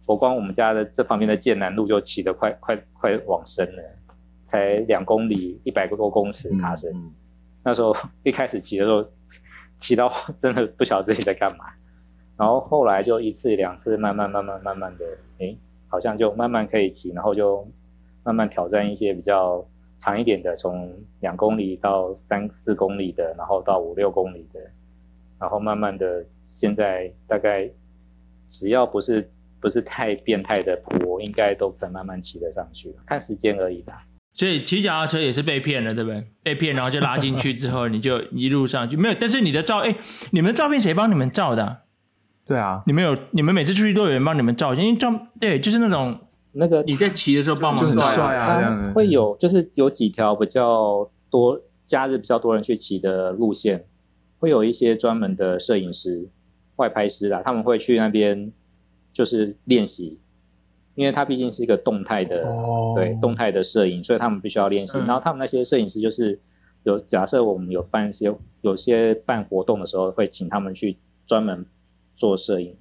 [0.07, 3.83] 我光我们家的这旁边的剑南路就骑得快快快往深了，
[4.45, 6.89] 才两公里，一百多公尺爬升。
[6.95, 7.13] 嗯。
[7.65, 9.05] 那时候一开始骑的时候，
[9.81, 11.65] 骑到真的不晓得自己在干嘛。
[12.37, 15.05] 然后后来就一次两次，慢慢慢慢慢慢的，
[15.39, 15.57] 诶，
[15.89, 17.67] 好像就慢慢可以骑，然后就
[18.23, 19.67] 慢慢挑战一些比较
[19.99, 24.61] 长一点的，从两公里到三四公里的，然后到五六公里的，
[25.39, 26.25] 然后慢慢的。
[26.49, 27.69] 现在大概
[28.49, 29.29] 只要不是
[29.61, 33.95] 不是太变态的坡，应该都可以慢慢骑得上去，看时间而已吧。
[34.33, 36.25] 所以骑脚踏车也是被骗了，对不对？
[36.45, 39.15] 被骗，然后就拉进去之后，你就一路上去没有。
[39.19, 39.97] 但是你的照，哎，
[40.31, 41.79] 你们的照片谁帮你们照的？
[42.47, 46.19] 对啊，你们有你们每次出去都有人帮你们照，因为照对，就是那种
[46.53, 53.85] 那个你在骑的时候帮忙很帅啊，这样子会有就是有几条比较多假日比较多人去骑的路线，
[54.39, 56.29] 会有一些专门的摄影师。
[56.77, 58.53] 外拍师啦，他们会去那边
[59.11, 60.21] 就是练习，
[60.95, 64.99] 因为他毕竟是一个动态的，哦、对动态的摄影，所以他们必须要练习。
[64.99, 66.39] 然后他们那些摄影师就是
[66.83, 68.31] 有假设我们有办一些
[68.61, 71.65] 有些办活动的时候，会请他们去专门
[72.17, 72.75] 做摄影，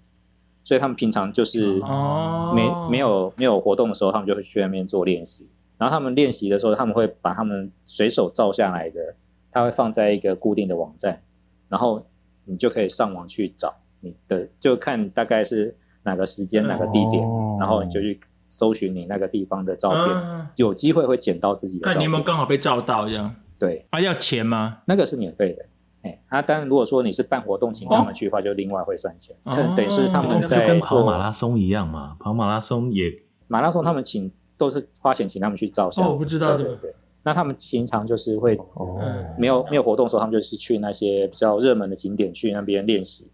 [0.64, 5.52] 所以他们平常就是没、哦、没有没有活动的时候，他们就会去那边做练习。
[5.78, 9.14] 然后他们练习的时候，他们会把他们随手照下来的，
[9.52, 11.22] 他会放在一个固定的网站，
[11.68, 12.04] 然后
[12.46, 13.76] 你就可以上网去找。
[14.00, 21.94] 你的，就看大概是哪个时间、哪个地点，哦，然后你就去搜寻你那个地方的照片，啊、有机会会捡到自己的照片。
[21.94, 23.36] 看你有没有刚好被照到这样。
[23.60, 24.78] 对，啊，要钱吗？
[24.86, 25.66] 那个是免费的。
[26.06, 29.36] 哎，啊，当然如果说你是办活动请他们去的话，就另外会算钱。
[29.44, 33.12] 哦、等于是他们在跟跑马拉松一样嘛，跑马拉松也
[33.48, 36.06] 马拉松，他们请都是花钱请他们去照相。
[36.06, 36.70] 哦，我不知道这个。
[36.70, 39.02] 对，对，对，那他们平常就是会哦，
[39.38, 43.32] 没有没有活动的时候，他们就是去那些比较热门的景点去那边练习。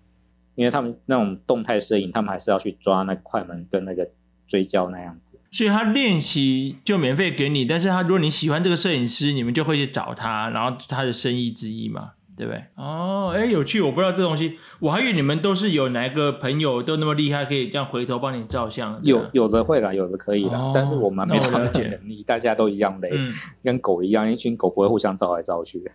[0.56, 4.08] 因为他们那种动态摄影，他们还是要去抓那个快门跟那个
[4.46, 5.40] 追焦那样子。
[5.50, 12.64] 所以他练习就免费给你，但是他如果你喜欢这个摄影师，你们就会去找他，然后他的生意之一嘛，对不对？
[12.76, 19.00] 哦，哎，有趣，我不知道这东西，我还以为你们都是有哪一个朋友都那么厉害，可以这样回头帮你照相。
[19.04, 23.32] 有有的会啦，有的可以啦，哦、但是我们没他们的能力，大家都一样累、嗯，
[23.64, 25.94] 跟狗一样，一群狗不会互相照来照去哈。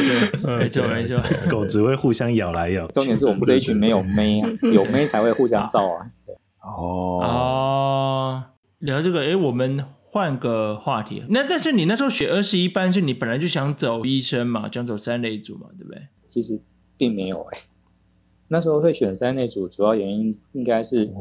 [0.41, 1.17] 对，没错 没错，
[1.49, 2.87] 狗只会互相咬来咬。
[2.87, 6.07] 重点是我们这一群没有妹啊， 有妹才会互相照啊。
[6.61, 8.43] 哦哦，
[8.79, 11.23] 聊这个，哎，我们换个话题。
[11.29, 16.07] 那但是你那时候学二十一班，是你本来就想走医生嘛，想走三类组嘛，对不对？
[16.27, 16.61] 其实
[16.97, 17.63] 并没有哎、欸，
[18.47, 21.11] 那时候会选三类组，主要原因应该是，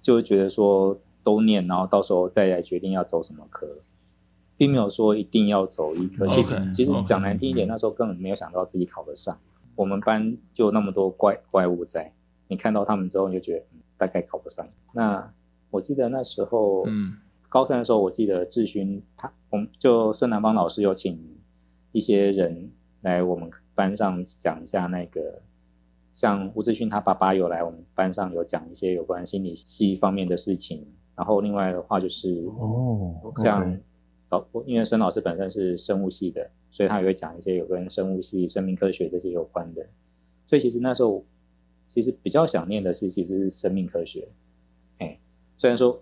[0.00, 0.98] 就觉得说。
[1.24, 3.66] 都念，然后到时候再来决定要走什么科，
[4.58, 6.26] 并没有说一定要走医科。
[6.26, 7.70] 其实，okay, 其实讲难听一点，okay.
[7.70, 9.34] 那时候根本没有想到自己考得上。
[9.74, 12.12] 我们班就那么多怪怪物在，
[12.48, 14.66] 你看到他们之后，你就觉得、嗯、大概考不上。
[14.92, 15.32] 那
[15.70, 17.14] 我记得那时候，嗯，
[17.54, 21.16] 高三的时候，我记得志勋他，我们就孙南方老师有请
[21.92, 22.68] 一些人
[23.02, 25.40] 来我们班上讲一下那个。
[26.12, 33.78] 像吴志勋他爸爸有来我们班上有讲一些有关心理系方面的事情，然后另外的话就是哦，像
[34.30, 39.86] 老因为孙老师本身是生物系的，所以他也会讲一些有跟生物系、生命科学这些有关的。
[40.48, 41.24] 所以其实那时候
[41.86, 44.28] 其实比较想念的是其实是生命科学。
[44.98, 45.20] 哎，
[45.56, 46.00] 虽然说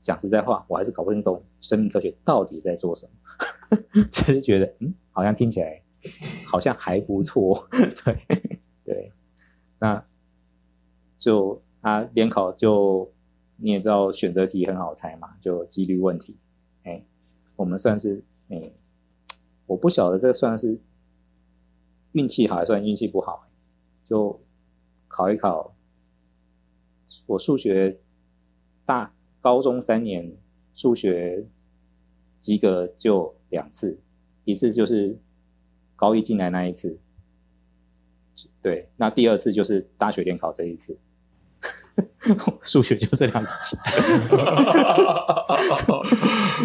[0.00, 3.78] 讲实在话，我还是搞不懂生命科学到底在做什么，
[4.10, 5.82] 只是觉得嗯，好像听起来
[6.46, 7.68] 好像还不错，
[8.04, 8.46] 对
[8.84, 9.12] 对。
[9.80, 10.04] 那
[11.18, 13.12] 就他联考就
[13.58, 16.38] 你也知道选择题很好猜嘛，就几率问题。
[16.84, 17.04] 哎，
[17.56, 18.72] 我们算是哎，
[19.66, 20.80] 我不晓得这算是
[22.12, 23.44] 运气好还算运气不好。
[24.08, 24.40] 就
[25.06, 25.74] 考一考，
[27.26, 28.00] 我数学
[28.86, 30.32] 大高中三年
[30.74, 31.44] 数学
[32.40, 33.98] 及格就两次，
[34.44, 35.18] 一次就是
[35.96, 36.98] 高一进来那一次，
[38.62, 40.98] 对，那第二次就是大学联考这一次。
[42.62, 43.76] 数学就这两次，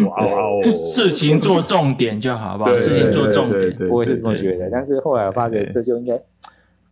[0.06, 0.62] 哇哦！
[0.64, 2.72] 事情做重点就好，好不好？
[2.78, 4.70] 事情做重点，我也是这么觉得。
[4.70, 6.22] 但是后来我发觉，这就应该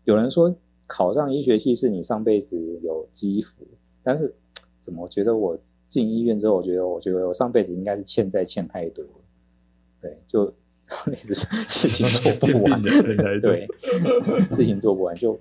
[0.04, 0.52] 有人说，
[0.88, 3.64] 考上医学系是你上辈子有积福。
[4.02, 4.34] 但是
[4.80, 5.56] 怎么觉得我
[5.92, 9.04] 进医院之后，我觉得我觉得我上辈子应该是欠债欠太多。
[10.00, 10.52] 对，就
[11.06, 12.06] 那次事情
[12.40, 12.80] 做不 完，
[13.40, 13.68] 对，
[14.50, 15.38] 事情做不完就。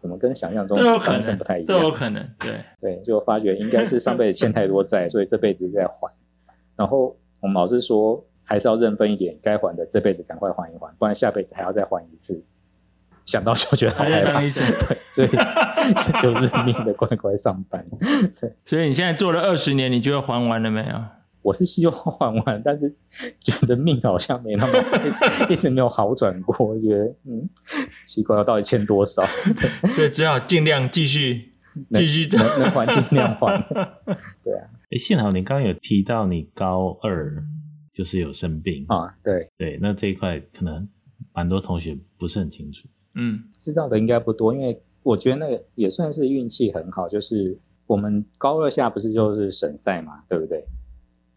[0.00, 1.66] 怎么跟想象中发生不太一样？
[1.66, 6.12] 都有可能，对对，就发觉应该是上辈子欠太多债，所以这辈子在还。
[6.76, 12.38] 然后我们老师说，还是要认分一点，该还的这辈子赶快还一还，不然下辈子还要再还一次。
[13.24, 15.28] 想到就觉得好害怕， 对，所以
[16.22, 17.84] 就认命的乖乖上班。
[18.40, 21.04] 对， 所以你现在做了二十年，你觉得还完了没有？
[21.42, 22.94] 我是希望还完，但是
[23.38, 24.72] 觉得命好像没那么
[25.50, 26.66] 一直没有好转过。
[26.66, 27.46] 我觉得嗯，
[28.06, 29.22] 奇怪，我到底欠多少？
[29.88, 31.52] 所以只好尽量继续
[31.92, 33.62] 继续能能还尽量还。
[34.42, 37.44] 对啊，哎，幸好你刚刚有提到你高二
[37.92, 40.88] 就是有生病啊，对对，那这一块可能
[41.34, 42.88] 蛮多同学不是很清楚。
[43.14, 50.64] 嗯，知道的应该不多，因为我觉得那个也算是运气很好，就是我们高二下不是就是省赛嘛，对不对？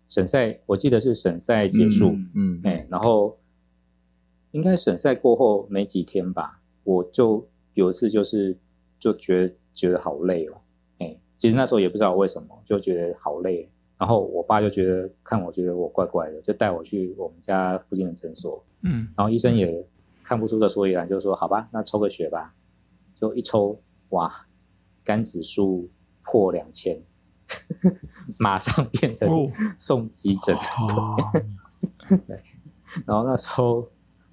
[0.10, 2.78] 省赛，我记得是省赛结束，嗯，哎、嗯。
[2.78, 3.38] 欸，然后
[4.52, 8.58] 应该省赛过后没几天吧，我就有一次就是
[9.00, 10.54] 就觉得觉得好累哦，
[11.00, 19.86] 哎、欸，其实那时候也不知道为什么，就觉得好累，然后我爸就觉得看我觉得我怪怪的，就带我去我们家附近的诊所，嗯，然后医生也
[20.28, 22.54] 看不出个所以然，就说好吧，那抽个血吧，
[23.16, 24.46] 就一抽，哇，
[25.06, 25.90] 肝指数
[26.22, 27.02] 破两千。
[28.38, 29.30] 马上变成
[29.80, 31.16] 送急诊，哦、
[32.28, 32.42] 对，
[33.06, 33.88] 然后那时候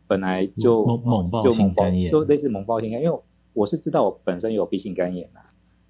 [0.08, 3.16] 本来就猛猛爆性肝炎，就类似猛爆性肝，因为
[3.52, 5.42] 我是知道我本身有 B 型肝炎嘛，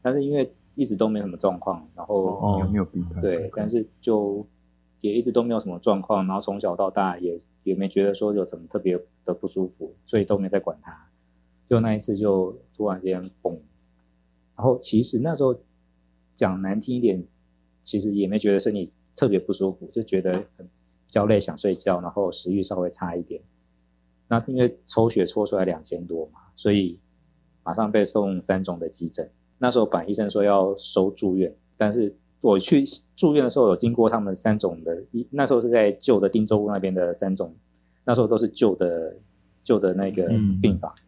[0.02, 4.46] 但是因为一直都没什么状况，然后哦没有 B 对，但是就
[5.00, 11.08] 也一直都没有什么状况，然后从小到大也也没觉得说有什么特别的不舒服，所以都没在管它，
[11.68, 13.58] 就那一次就突然间嘣，
[14.56, 15.58] 然后其实那时候。
[16.36, 17.24] 讲难听一点，
[17.80, 23.40] 其实也没觉得身体特别不舒服，就觉得很比较累，想睡觉，然后食欲稍微差一点。
[24.26, 26.98] 那因为抽血抽出来两千多嘛，所以
[27.62, 29.30] 马上被送三种的急诊。
[29.58, 32.12] 那时候本医生说要收住院，但是
[32.44, 32.84] 我去
[33.16, 37.54] 住院的时候有经过他们三种的，那时候是在旧的汀州路那边的三种，
[38.04, 39.16] 那时候都是旧的
[39.62, 40.28] 旧的那个
[40.60, 41.00] 病房，嗯、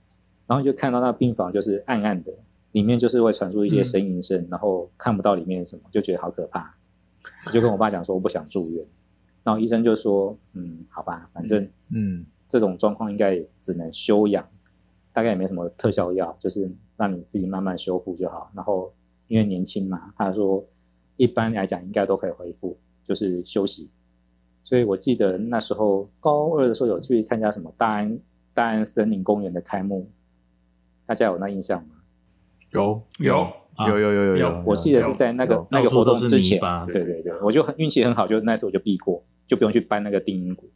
[0.47, 2.33] 然后就看到那病房就是暗暗的。
[2.73, 6.75] 里面就是会传出一些呻吟声，嗯、然后看不到里面什么，就觉得好可怕。
[7.47, 8.85] 我就跟我爸讲说，我不想住院。
[9.43, 14.47] 然后医生就说，嗯，好吧，反正嗯，这种状况应该也只能休养，
[15.13, 18.51] 大概也没什么特效药，就是让你自己慢慢修复就好。
[18.55, 18.93] 然后
[19.29, 20.63] 因为年轻嘛，他说
[21.17, 23.91] 一般来讲应该都可以恢复，就是休息。
[24.65, 28.19] 所以我记得那时候高二的时候有去参加什么大安
[28.53, 30.11] 大安森林公园的开幕，
[31.07, 31.95] 大家有那印象吗？
[32.73, 33.47] 有有
[33.79, 40.69] 有有有有有，我记得是在那个那个活动之前，对对对，我就很运气很好，就那时候我就避过，就不用去搬那个定音鼓，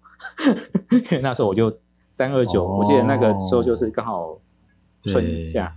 [0.92, 1.76] 因 为那时候我就
[2.12, 4.40] 三二九，我记得那个时候就是刚好
[5.04, 5.76] 春假，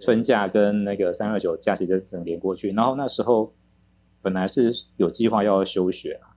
[0.00, 3.52] 春假跟那个三二九假期就整连过去，然后那时候
[4.28, 6.36] 本来是有计划要休学啊，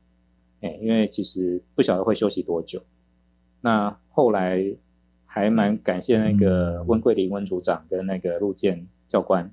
[0.61, 2.81] 哎，因为其实不晓得会休息多久，
[3.61, 4.77] 那后来。
[5.33, 9.49] 还蛮感谢那个温桂林温组长跟那个陆建教官，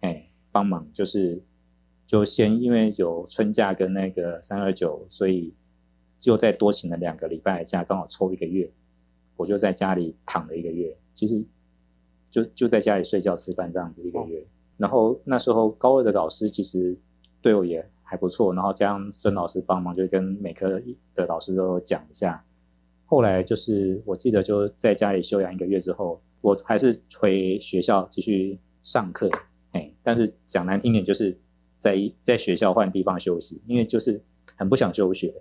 [0.00, 1.42] 哎，帮忙，就是
[2.06, 5.52] 就先因为有春假跟那个三二九，所以
[6.18, 8.72] 就再多请了两个礼拜的假，刚好抽一个月，
[9.36, 11.44] 我就在家里躺了一个月，其实
[12.30, 14.42] 就就在家里睡觉吃饭这样子一个月。
[14.78, 16.96] 然后那时候高二的老师其实
[17.40, 20.80] 对我也还不错，然后加上孙老师帮忙，就跟每科
[21.14, 22.44] 的老师都讲一下。
[23.06, 29.30] 后来就是，我记得就在家里休养一个月之后，我还是回学校继续上课，
[29.72, 31.38] 哎，但是讲难听点，就是
[31.78, 34.20] 在在学校换地方休息，因为就是
[34.56, 35.32] 很不想休学，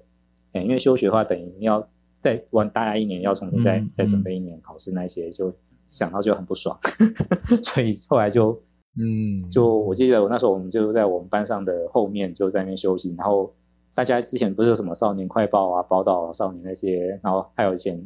[0.53, 1.85] 哎，因为休学的话等于要
[2.21, 5.53] 再玩大家一年，要重新再再准备一年考试那些，就
[5.87, 6.79] 想到就很不爽，
[7.61, 8.61] 所以后来就
[8.99, 13.51] 嗯，就我记得我那时候我们就在我们班上的后面就在那边休息，然后。
[13.95, 17.99] 大家之前不是有什么少年快报啊、宝岛少年那些，然后还有以前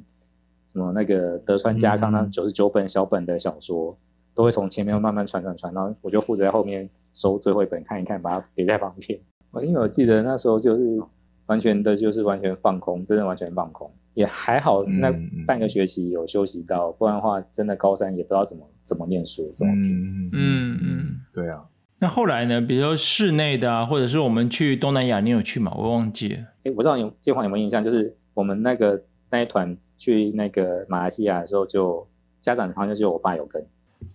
[0.70, 3.98] 什么那个德川家康那九十九本小本的小说，嗯、
[4.34, 9.20] 都会从前面慢慢传传传，然后我就负责在后面收最后一本看一看，把它叠在旁边。
[9.52, 11.02] 我 因为我记得那时候就是
[11.48, 14.84] 完全的，就是完全放空，真的完全放空，也还好。
[14.84, 15.14] 那
[15.46, 19.92] 半个学期有休息到，不然的话，真的高三也不知道怎么怎么念书，怎么拼。
[19.94, 21.64] 嗯嗯嗯，对啊。
[22.00, 22.60] 那后来呢？
[22.60, 25.72] 比如说室内的啊，或者是我们去东南亚，你有去吗？
[25.78, 26.40] 我忘记了。
[26.64, 27.84] 哎，我知道你建华有没有印象？
[27.84, 32.08] 就是我们那个那一团去那个马来西亚的时候就，就
[32.42, 33.62] 家长好像就我爸有跟。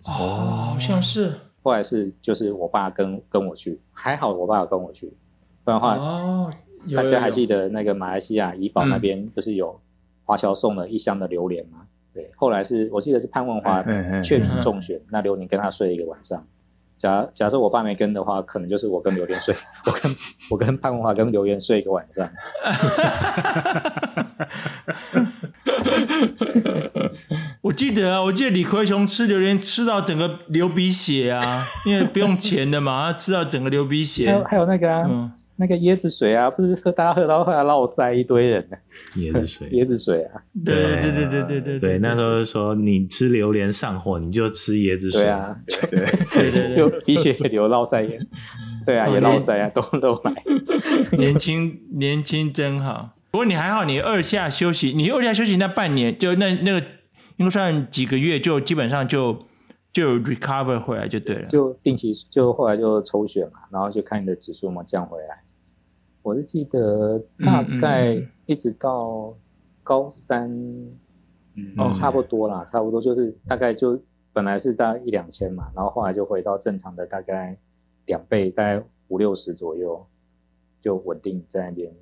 [0.02, 1.32] 哦，好像是。
[1.62, 5.12] 后来是就是我爸跟跟我去，还好我爸有跟我去，
[5.64, 6.52] 不然的话，哦，
[6.94, 9.80] 大家还记得那个马来西亚怡保那边不是有
[10.26, 11.78] 华侨送了一箱的榴莲吗？
[11.82, 13.82] 嗯、对，后来是我记得是潘文华
[14.22, 16.46] 确定中选，那榴莲跟他睡了一个晚上。
[16.98, 19.54] 假假设我爸没跟的话，可能就是我跟榴莲睡，
[19.86, 20.16] 我跟
[20.50, 22.28] 我跟潘文华跟榴莲睡一个晚上。
[27.66, 34.26] 我记得啊，我记得李奎雄吃榴莲吃到整个流鼻血啊， 因为不用钱的嘛，他吃到整个流鼻血。
[34.26, 38.76] 还有还有那个啊，嗯、那个椰子水啊，不是喝大家喝到后来落塞一堆人呢。
[39.16, 45.56] 椰子水， 椰子水啊，对对对对对对对，对，那时候说你吃榴莲上火，你就吃椰子水，对啊，
[45.90, 48.16] 对对对， 就鼻血流落腮也，
[48.86, 50.32] 对啊，也落腮啊，都都来，
[51.18, 53.16] 年轻年轻真好。
[53.32, 56.86] 不过你还好，你二下休息，你二下休息那半年，就那那个
[57.36, 59.36] 应该算几个月，就基本上就
[59.92, 65.42] 就 recover 回来就对了，就定期就后来就抽血嘛，然后就看你的指数嘛降回来。
[66.22, 69.32] 我是记得大概一直到
[69.82, 70.50] 高三，
[71.54, 74.00] 嗯，嗯差不多啦，差不多就是大概就
[74.32, 77.56] 本来是大概一两千嘛，然后后来就回到正常的大概
[78.06, 80.04] 两倍，大概五六十左右，
[80.82, 81.92] 就稳定在那边。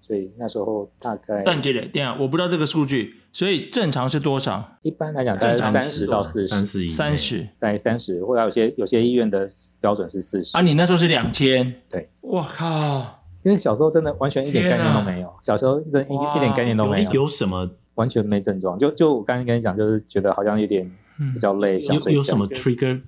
[0.00, 4.78] 所以那时候大概但姐姐，这样我不知道这个数据，所以正常是多少？
[4.82, 9.44] 一般来讲大概三十到四十，三十，大概三十，或者有些有些医院的
[9.80, 10.56] 标准是四十。
[10.56, 11.74] 啊，你那时候是两千？
[11.90, 13.22] 对，我靠。
[13.44, 17.12] 因为小时候真的完全一点概念都没有，小时候一一点概念都没有。
[17.12, 18.78] 有什么完全没症状？
[18.78, 20.88] 就就我刚才跟你讲，就是觉得好像有点
[21.34, 21.80] 比较累。
[21.80, 23.02] 有有什么 trigger？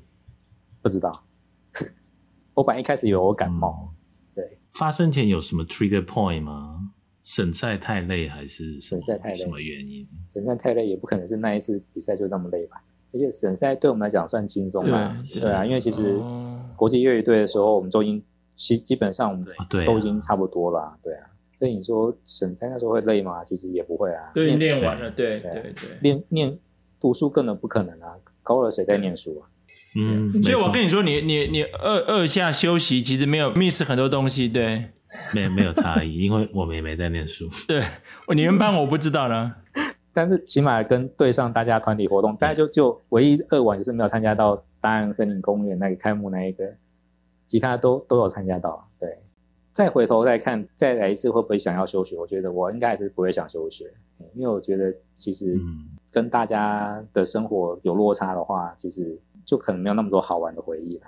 [0.83, 1.24] 不知道。
[2.53, 3.95] 我本来一开始以为我感冒。
[4.35, 4.59] 对。
[4.72, 6.76] 发生前有什么 trigger point 吗？
[7.27, 9.35] 省赛太累还是省赛太累？
[9.35, 10.09] 什么原因？
[10.33, 12.83] 省赛太累也不可能是那一次比赛就那么累吧？
[13.12, 15.14] 而且省赛对我们来讲算轻松吧？
[15.41, 16.18] 对啊，因为其实
[16.77, 18.22] 国际越野队的时候，我们都已经。
[18.59, 19.47] 其基本上我们
[19.85, 21.27] 都已经差不多了，啊对，啊、对啊。
[21.59, 23.45] 所以你说省赛那时候会累吗？
[23.45, 24.31] 其实也不会啊。
[24.33, 25.74] 对，练完了，对对对。
[26.01, 26.59] 练练
[26.99, 29.45] 读书根本不可能啊，高二谁在念书啊？
[29.99, 30.43] 嗯。
[30.43, 34.87] 所以我跟你说，你你你二二下休息，其实没有 miss 很多东西，对。
[35.35, 37.49] 没有没有差异，因为我们也没在念书。
[37.67, 37.83] 对，
[38.35, 39.55] 你们班我不知道呢。
[40.13, 46.65] 但是起码跟对上大家团体活动，大家就就唯一二晚就是没有参加到大安森林公园那个开幕那一个。
[47.47, 49.19] 其他都都有参加到，对。
[49.73, 52.17] 再回头再看，再来一次会不会想要休学？
[52.17, 53.85] 我觉得我应该还是不会想休学，
[54.35, 55.57] 因为我觉得其实
[56.11, 61.07] 跟大家的生活有落差的话，其实就可能没有那么多好玩的回忆了。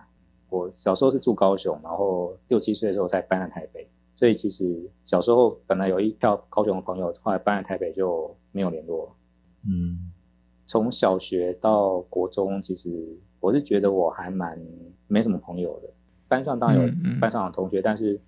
[0.51, 3.87] 我小时候是住高雄，然后六七岁的时候才搬来台北，
[4.17, 9.15] 所以其实小时候本来有一票高雄的朋友，后来搬来台北就没有联络。
[9.67, 10.11] 嗯，
[10.67, 14.59] 从小学到国中，其实我是觉得我还蛮
[15.07, 15.89] 没什么朋友的。
[16.29, 18.21] 班上当然有班上的同学，嗯嗯、但是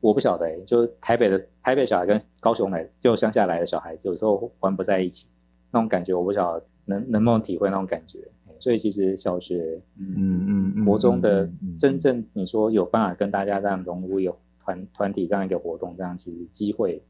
[0.00, 5.28] 我不晓得、欸，就台北的台北小孩跟高雄来就乡下来的小孩，有时候玩不在一起，
[5.70, 8.18] 那种感觉我不晓得能能不能体会那种感觉。
[8.62, 17.02] 所以其实小学，嗯嗯嗯，国中的真正你说有办法跟大家这样融入有团团体这样一个活动，这样其实机会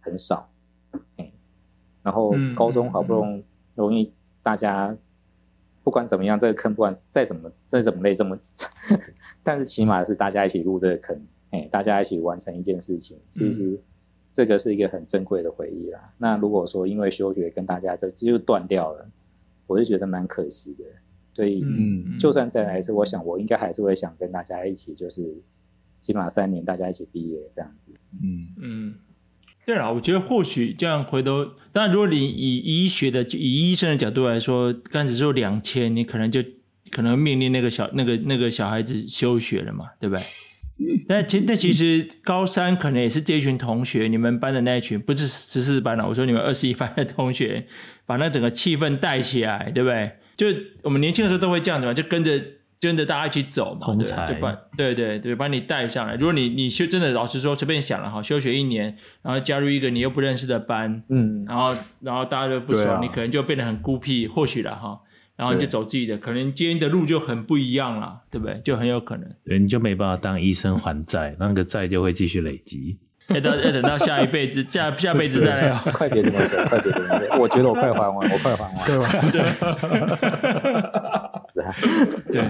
[0.00, 0.48] 很少。
[1.18, 1.26] 嗯
[2.02, 3.44] 然后高中好不容易
[3.74, 4.10] 容易
[4.42, 4.96] 大家。
[5.82, 8.38] 不管怎么样，这个坑不管再怎么再怎么累，这么，
[9.44, 13.78] 但是起码是大家一起入这个坑，哎，大家一起完成一件事情，其实
[14.32, 16.00] 这个是一个很珍贵的回忆啦。
[16.02, 19.06] 嗯、那如果说因为休学跟大家这就断掉了，
[19.66, 20.84] 我就觉得蛮可惜的。
[21.32, 25.42] 所以，嗯，就算再来一次，我想我应该还是会想跟大家一起，就是
[25.98, 27.92] 起码三年大家一起毕业这样子。
[28.22, 28.94] 嗯嗯。
[29.66, 31.42] 对了，我觉得或许这样回头，
[31.72, 36.42] 当然，如果你以医学的、以医生的角度来说，刚只说两千，你可能就
[36.90, 40.22] 可能命令那个小、那个、那个小孩子休学了嘛，对不对？
[41.08, 47.66] 但其但其实高三可能也是这群同学，你们班的那一群，不是十四班了，我说你们二十一班的同学，
[48.06, 50.12] 把那整个气氛带起来，对不对？
[50.36, 50.46] 就
[50.82, 52.42] 我们年轻的时候都会这样子嘛，就跟着。
[52.80, 56.16] 跟着大家一起走嘛，对，就把对对对，把你带上来。
[56.16, 64.28] 如果你你休真的老实说，随便想了哈，休学一年，然后加入一个你又不认识的班，嗯，然后然后大家都不熟，啊、你可能就变得很孤僻。
[64.28, 65.00] 或许了哈，
[65.36, 68.60] 然后你就走自己的，可能今天的路就很不一样了，对不对？
[68.64, 72.98] 就很有可能，对，你就没办法当医生还债，那个债就会继续累积。
[73.28, 75.74] 要等要等到下一辈子， 下下辈子再来。
[75.92, 77.38] 快别这么说，快别这么说。
[77.40, 78.74] 我觉得我快还完，我快还完。
[78.84, 78.98] 对
[82.32, 82.42] 对。
[82.42, 82.44] 对。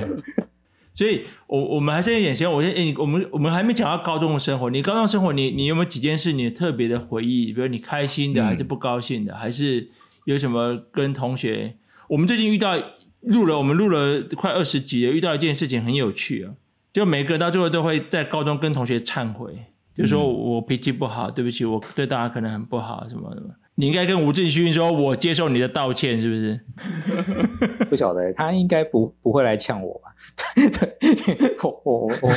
[0.93, 4.69] 所以，我我们还是有点先，我先，诶，我们我们还没讲到高中的生活。
[4.69, 7.53] 你高中生活，你你有没有几件事你特别的回忆？
[7.53, 9.89] 比如你开心的，还是不高兴的，嗯、还是
[10.25, 11.77] 有什么跟同学？
[12.09, 12.75] 我们最近遇到
[13.23, 16.55] 录了，我们录了快二十集了，遇到一件事情很有趣啊，
[16.93, 19.67] 就每个人到最后都会在高中跟同学忏悔。
[19.95, 23.49] 就说我脾气不好，对不起，我对大家可能很不好，什么什么。
[23.77, 26.61] 你应该跟吴志勋说，我接受你的道歉，是不是？
[27.89, 30.15] 不晓得，他应该不不会来呛我吧？
[30.57, 30.99] 对，
[31.63, 32.29] 我我我我，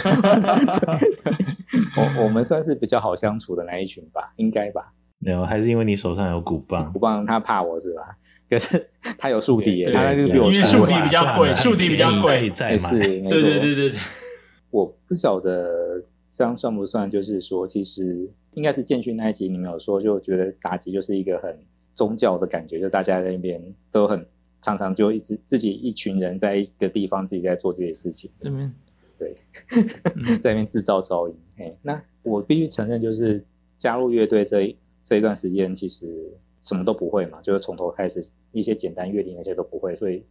[1.97, 4.85] 我我们算是比较好相处的那一群吧，应该吧？
[5.17, 8.17] 没有，还是因为你手上有鼓棒，鼓棒他怕我是吧？
[8.49, 13.99] 可是 他有竖笛，他因为树敌比较贵，树敌比较贵，在是，对对对对对，
[14.71, 16.03] 我不晓得。
[16.29, 17.09] 这样算不算？
[17.09, 21.57] 就是说，其实应该是建勋那一集，你们有说，就觉得打击就是一个很
[21.95, 24.23] 宗教的感觉，就大家在那边都很
[24.61, 28.29] 常常就一直自己一群人在一个地方自己在做这些事情。
[28.39, 28.71] 对面
[29.17, 29.35] 对，
[30.37, 31.35] 在那边制造噪音。
[31.57, 33.43] 哎，那我必须承认，就是
[33.75, 36.31] 加入乐队这一这一段时间，其实
[36.67, 40.25] 什么都不会嘛，就是从头开始，一些简单乐理那些都不会，所以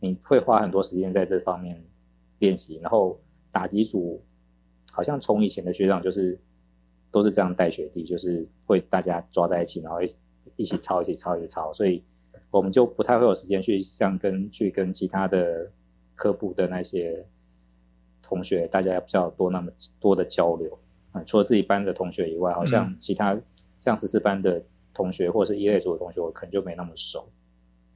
[0.00, 1.82] 你会花很多时间在这方面
[2.40, 3.18] 练习，然后
[3.52, 4.20] 打击组。
[4.92, 6.38] 好像从以前的学长就是
[7.10, 10.06] 都是这样带学弟，就是会大家抓在一起，然后一
[10.56, 12.02] 一起抄，一起抄，一起抄，所以
[12.50, 15.70] 我们就不太会有时间去像跟去跟其他的
[16.14, 17.26] 科部的那些
[18.22, 19.70] 同学，大家比较多那么
[20.00, 20.78] 多的交流
[21.12, 21.22] 啊。
[21.24, 23.38] 除了自己班的同学以外，好像其他
[23.78, 24.64] 像十四班的
[24.96, 27.30] 同学或者是一类组的同学，我可能就没那么熟。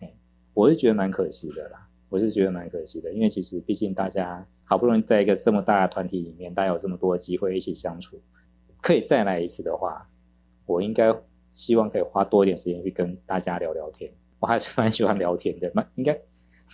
[0.01, 0.13] 哎，
[0.53, 1.87] 我是觉得蛮可惜的啦。
[2.11, 8.21] 我是觉得蛮可惜的，因为其实毕竟大家好不容易在一个这么大的团体里面，大家有这么多的机会一起相处，
[8.83, 10.07] 可以再来一次的话，
[10.67, 11.15] 我应该
[11.55, 14.11] 希望可以花多一点时间去跟大家聊聊天。
[14.41, 16.19] 我还是蛮喜欢聊天的，蛮应该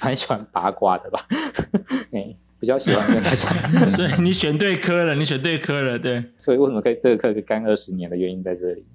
[0.03, 1.27] 蛮喜欢八卦的吧？
[2.12, 3.68] 哎，比较喜欢跟大家。
[3.95, 6.24] 所以你选对科了，你选对科了，对。
[6.39, 8.87] 所以为什么可以这个课可以干二十年的原因在这里？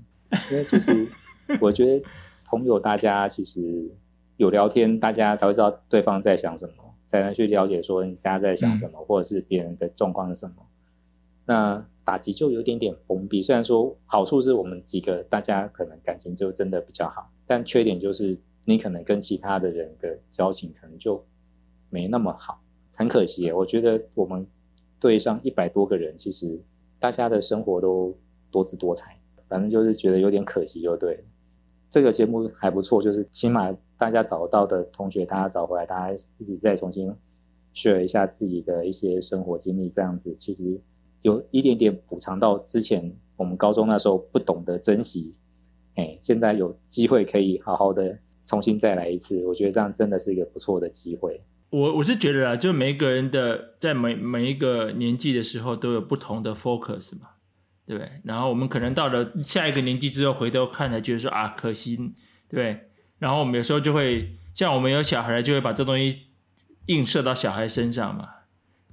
[0.49, 1.07] 因为其实
[1.61, 2.05] 我觉得
[2.45, 3.89] 朋友大家其实。
[4.37, 10.55] 有聊天，大家才会知道对方在想什么，才能去了解说你大家在想什么，嗯、或者是别人的状况是什么。
[11.45, 18.35] 那打击就有点点封闭，虽然说好处是我们几个大家可能感情就真的比较好，但缺点就是
[18.65, 21.23] 你可能跟其他的人的交情可能就
[21.91, 22.59] 没那么好，
[22.95, 23.51] 很可惜。
[23.51, 24.47] 我觉得我们
[24.99, 26.59] 队上一百多个人，其实
[26.97, 28.17] 大家的生活都
[28.49, 31.23] 多姿多彩，反正就是觉得有点可惜，就对。
[31.91, 37.13] 这个节目还不错，就是起码大家找到的同学，大家找回来，大家一起再重新
[37.73, 40.79] 学一下自己的一些生活经历，这样子其实
[41.21, 45.35] 有一点点补偿到之前我们高中那时候不懂得珍惜，
[45.95, 51.41] 哎，现在有机会可以好好的重新再来一次，我觉得这样真的是一个不错的机会。
[51.71, 57.31] 我我是觉得啊，就每一个人的在每每一个年纪的时候都有不同的 focus 嘛。
[57.87, 58.09] 对？
[58.23, 62.13] 然后我们可能到了下一个年纪之后，回头看才觉得说啊，可惜，
[62.49, 62.87] 对？
[63.19, 66.27] 然后我们有时候就会像我们有小孩，就会把这东西
[66.87, 68.27] 映射到小孩身上嘛，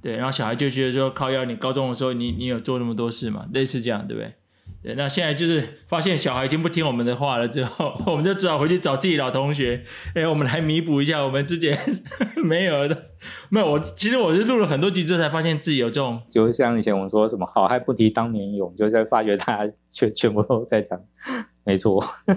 [0.02, 0.16] 对。
[0.16, 3.46] 然后小孩就觉得说，靠要，你高中的时候你你有做那么多事嘛？
[3.52, 4.34] 类似这样，对不对？
[4.82, 4.94] 对。
[4.94, 9.84] 那现在就是发现小孩已经不听我们的话了之后， 我们就只好回去找自己老同学，
[10.14, 11.78] 哎，我们来弥补一下我们之前
[12.44, 13.07] 没有的。
[13.50, 21.00] 没有，我其实我是录了很多集之后才发现自己有这种， 就像以前我们说什么好汉不提当年勇，就在发觉大家全全部都在讲，
[21.64, 22.36] 没错，嗯，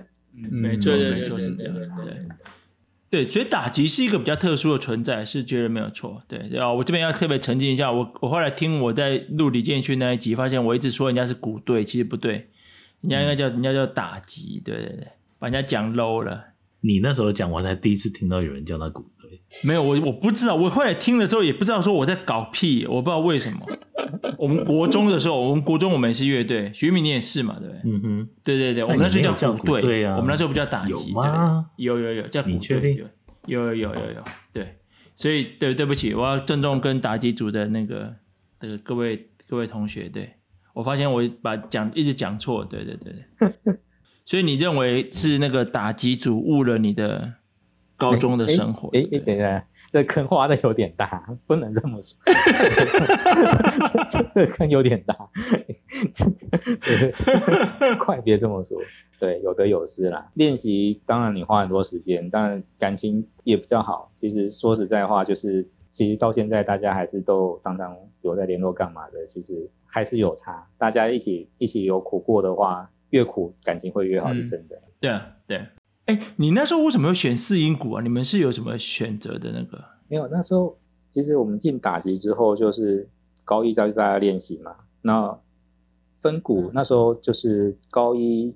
[0.51, 1.75] 没错，没错是这样，
[3.09, 12.49] 对，对，所以打击是一个比较特殊的存在，是绝对没有错，对，然后我这边要特别澄清一下，我我后来听我在录李建勋那一集，发现我一直说人家是鼓队，其实不对，
[13.01, 15.07] 人家应该叫人家叫打击，对对对，
[15.37, 16.50] 把人家讲 low 了。
[16.81, 19.05] 你那时候讲，我才第一次听到有人叫他鼓。
[19.63, 20.55] 没有我，我不知道。
[20.55, 23.59] 我后来听的时候也不知道说我在搞屁，我不知道为什么。
[24.37, 27.81] 我们国中的时候，我们国中我们也是乐队，徐明你也是嘛，对不对？
[27.85, 31.65] 嗯哼，对对对，我们那时候叫鼓队，对啊，我们那时候不叫打击，有吗？
[31.77, 32.97] 有有有叫鼓队，你确定？
[33.45, 34.77] 有有有有有，对。
[35.15, 38.15] 所以对对不起，我要郑重跟打击组的那个
[38.59, 40.33] 这个各位各位同学，对，
[40.73, 43.79] 我发现我把讲一直讲错，对对对对。
[44.25, 47.33] 所以你认为是那个打击组误了你的？
[47.97, 52.17] 高中的生活，哎哎，等一下，这坑挖的有点大，不能这么说，
[54.33, 55.15] 这坑有点大，
[57.99, 58.81] 快别这么说。
[59.19, 60.27] 对，有得有失啦。
[60.33, 64.11] 练习当然你花很多时间，当然感情也比较好。
[64.15, 70.67] 其实说实在话，就是其实到现在大家还是都常常有在联络干嘛的，其实还是有差。
[70.75, 74.75] 大家一起一起有苦过的话，越苦感情会越好，是真的。
[74.75, 75.65] 嗯、对啊，对。
[76.07, 78.01] 哎，你那时候为什么会选四音鼓啊？
[78.01, 79.81] 你们是有什么选择的那个？
[80.09, 80.77] 没有，那时候
[81.09, 83.07] 其实我们进打击之后，就是
[83.45, 84.75] 高一教大家练习嘛。
[85.01, 85.39] 那
[86.19, 88.53] 分鼓那时候就是高一。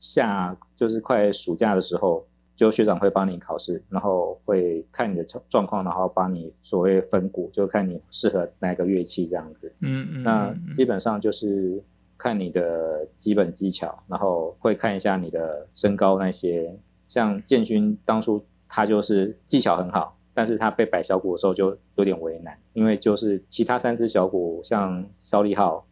[0.00, 9.74] 下就是快暑假的时候，就学长会帮你考试，然后会看你的状况，然后帮你所谓分鼓，就看你适合哪个乐器这样子。
[9.80, 10.22] 嗯嗯。
[10.22, 11.82] 那基本上就是
[12.18, 16.78] 看你的基本技巧，然后会看一下你的身高那些。
[17.06, 25.86] 像建勋当初他就是技巧很好，但是他被摆小鼓的时候就有点为难，因为就是其他三只小鼓，像肖立浩、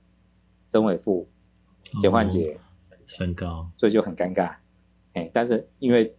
[0.68, 1.26] 曾伟富、
[2.00, 2.58] 简焕杰。
[3.06, 4.52] 身高，所以就很尴尬，
[5.12, 6.12] 哎，但是因为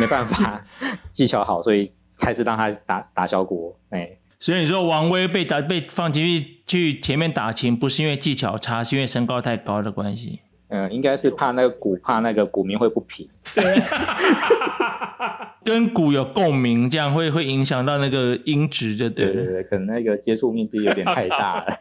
[0.00, 0.66] 没办法，
[1.10, 10.40] 技巧好，所以还是让他打打小鼓，哎，所以你说王威被打被放进去去前面打琴，不是因为技巧差，是因为身高太高的关系。
[10.66, 13.28] 嗯，应该是怕那个鼓，怕那个鼓鸣会不平，
[15.62, 19.32] 跟鼓有共鸣，这样会会影响到那个音质，就对了。
[19.32, 21.76] 对对对，可能那个接触面积有点太大了。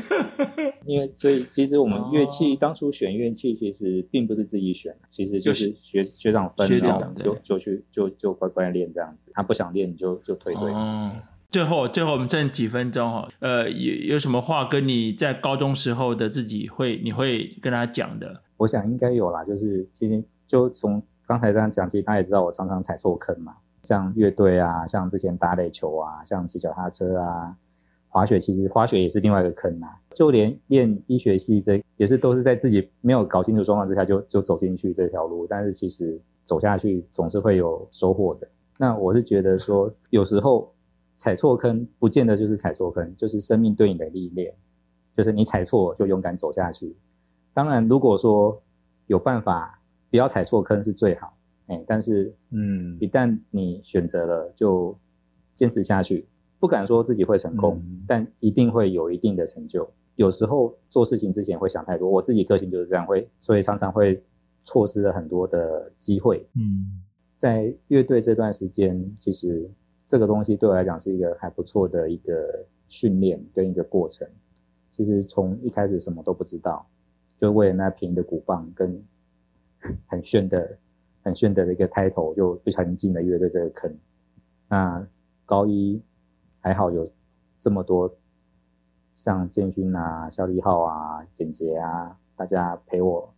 [0.84, 9.32] 因为所以其实我们乐器、哦、当初选乐器其实并不是自己选，其实就是学学长分，学长就就去就就乖乖练这样子。
[9.32, 10.70] 他不想练，你就就退队。
[10.70, 11.12] 哦
[11.50, 18.42] 最后，最后我们剩几分钟哈，呃，有有什么话跟你在高中时候的自己会，你会跟他讲的？
[18.58, 27.56] 我想应该有啦，就是今天就从刚才这样讲，其实他也知道我常常踩错坑嘛，像乐队啊，像之前打垒球啊，像骑脚踏车啊，
[28.10, 38.46] 滑雪，其实滑雪也是另外一个坑啊，就连练医学系这也是都是在自己没有搞清楚状况之下就就走进去这条路，但是其实走下去总是会有收获的。
[38.76, 40.70] 那我是觉得说，有时候。
[41.18, 44.54] 踩错坑，不见得就是踩错坑，就是生命对你的历练，
[45.16, 46.96] 就是你踩错就勇敢走下去。
[47.52, 48.62] 当然，如果说
[49.08, 54.96] 有办法不要踩错坑是最好，哎，但是，嗯，一旦你选择了，就
[55.54, 56.28] 坚持下去。
[56.60, 59.90] 不敢说自己会成功，嗯，但一定会有一定的成就。
[60.14, 64.22] 有时候做事情之前会想太多，我自己个性就是这样，会所以常常会
[64.60, 66.48] 错失了很多的机会。
[66.54, 67.02] 嗯，
[67.36, 69.68] 在乐队这段时间，其实。
[70.08, 74.26] 这个东西对我来讲是一个还不错的一个训练跟一个过程。
[74.90, 76.84] 其实从一开始什么都不知道，
[77.36, 79.04] 就为了那平的鼓棒跟
[80.06, 80.78] 很炫的、
[81.22, 83.94] 很炫的一个 title，就不小心进了乐队这个坑。
[84.66, 85.06] 那
[85.44, 86.02] 高一
[86.60, 87.06] 还好有
[87.58, 88.10] 这么多
[89.12, 93.30] 像建勋啊、肖立浩啊、简洁啊，大家陪我，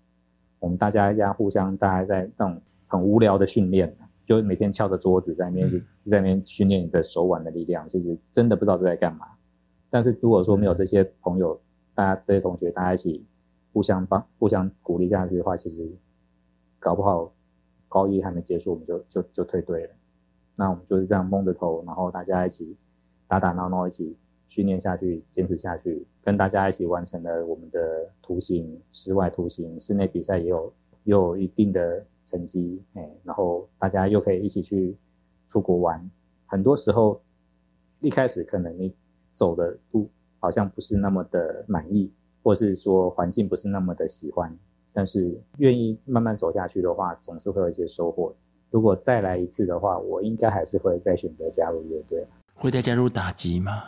[0.60, 3.94] 我们大家一家互相，大家在那种很无聊的训练。
[4.24, 5.70] 就每天敲着桌子在那边，
[6.04, 9.26] 在那边训练你的手腕的力量，其实真的不知道这在干嘛。
[9.88, 11.60] 但是如果说没有这些朋友，
[11.94, 13.26] 大家这些同学大家一起
[13.72, 15.90] 互相帮、互相鼓励下去的话，其实
[16.78, 17.32] 搞不好
[17.88, 19.90] 高一还没结束，我们就就就退队了。
[20.54, 22.76] 那我们就是这样蒙着头，然后大家一起
[23.26, 24.16] 打打闹闹，一起
[24.46, 32.06] 训练下去，坚持下去，跟大家一起完成了我们的图形、室外图形、室内比赛也有也有一定的。
[32.30, 34.96] 成绩，哎，然后大家又可以一起去
[35.48, 36.08] 出国玩。
[36.46, 37.20] 很多时候，
[38.00, 38.94] 一开始可能你
[39.30, 40.08] 走的路
[40.38, 42.12] 好像不是那么的满意，
[42.42, 44.56] 或是说环境不是那么的喜欢，
[44.92, 48.34] 但是愿意慢慢走下去的话，总是会有一些收获。
[48.70, 52.22] 如果再来一次的话，我应该还是会再选择加入乐队。
[52.54, 53.82] 会再加入打击吗？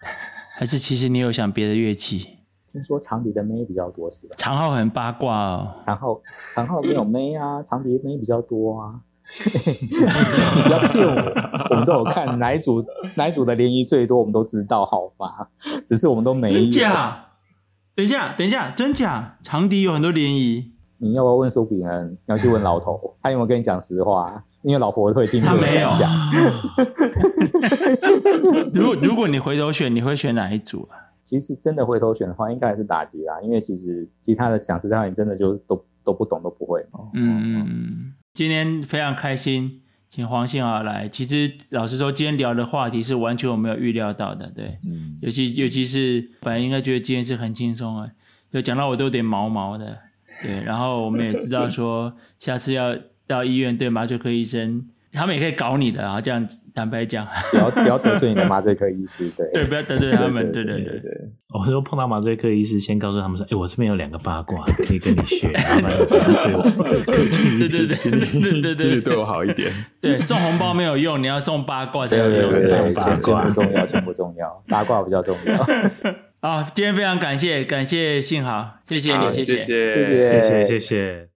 [0.52, 2.35] 还是其实你有想别的乐器？
[2.76, 4.34] 听说长笛的妹比较多是吧？
[4.36, 5.74] 长号很八卦哦。
[5.80, 6.20] 长号
[6.52, 9.00] 长号没有妹啊，长笛妹比较多啊。
[9.26, 11.32] 不要骗我，
[11.70, 15.48] 我们都有看哪一组哪一组的联谊最多，我们都知道，好吧？
[15.88, 16.54] 只是我们都没有。
[16.54, 17.24] 真假？
[17.94, 19.38] 等一下，等一下，真假？
[19.42, 20.72] 长笛有很多联谊。
[20.98, 22.10] 你要不要问苏炳恩？
[22.10, 24.44] 你要去问老头，他有没有跟你讲实话？
[24.62, 25.40] 因为老婆会听。
[25.40, 26.10] 他没有讲。
[28.74, 31.05] 如果如果你回头选，你会选哪一组啊？
[31.26, 36.86] 其实真的回头选的话，应该还是打击啦，因为其实其他的讲实在话，你真的就都都不懂，都不会。
[37.14, 41.08] 嗯，今天非常开心，请黄信豪来。
[41.08, 48.08] 其实老实说，今天聊的话题是完全我没有预料到的，对，嗯，尤其尤其是本来应该觉得今天是很轻松啊，
[48.52, 49.98] 就讲到我都有点毛毛的，
[50.44, 50.62] 对。
[50.62, 52.96] 然后我们也知道说，下次要
[53.26, 54.88] 到医院对麻醉科医生。
[55.12, 56.46] 他们也可以搞你的啊，这样
[56.76, 61.10] 坦白讲，不要不要得罪你的麻醉科医师，对对，不要得罪他们，对对对对，对。
[61.54, 66.04] 我说碰到麻醉科医师，先告诉他们说：“哎，我这边有两个八卦可以跟你学，麻烦你
[66.44, 66.62] 对我
[67.06, 69.72] 客气一点，对对对对对对，对我好一点。
[70.02, 72.42] 对，送红包没有用，你要送八卦才有用。
[72.42, 75.56] 对对对，钱钱不重要，钱不重要，八卦比较重要。
[76.42, 81.35] 好，今天非常感谢感谢信豪，谢谢你，谢谢谢谢谢谢谢谢。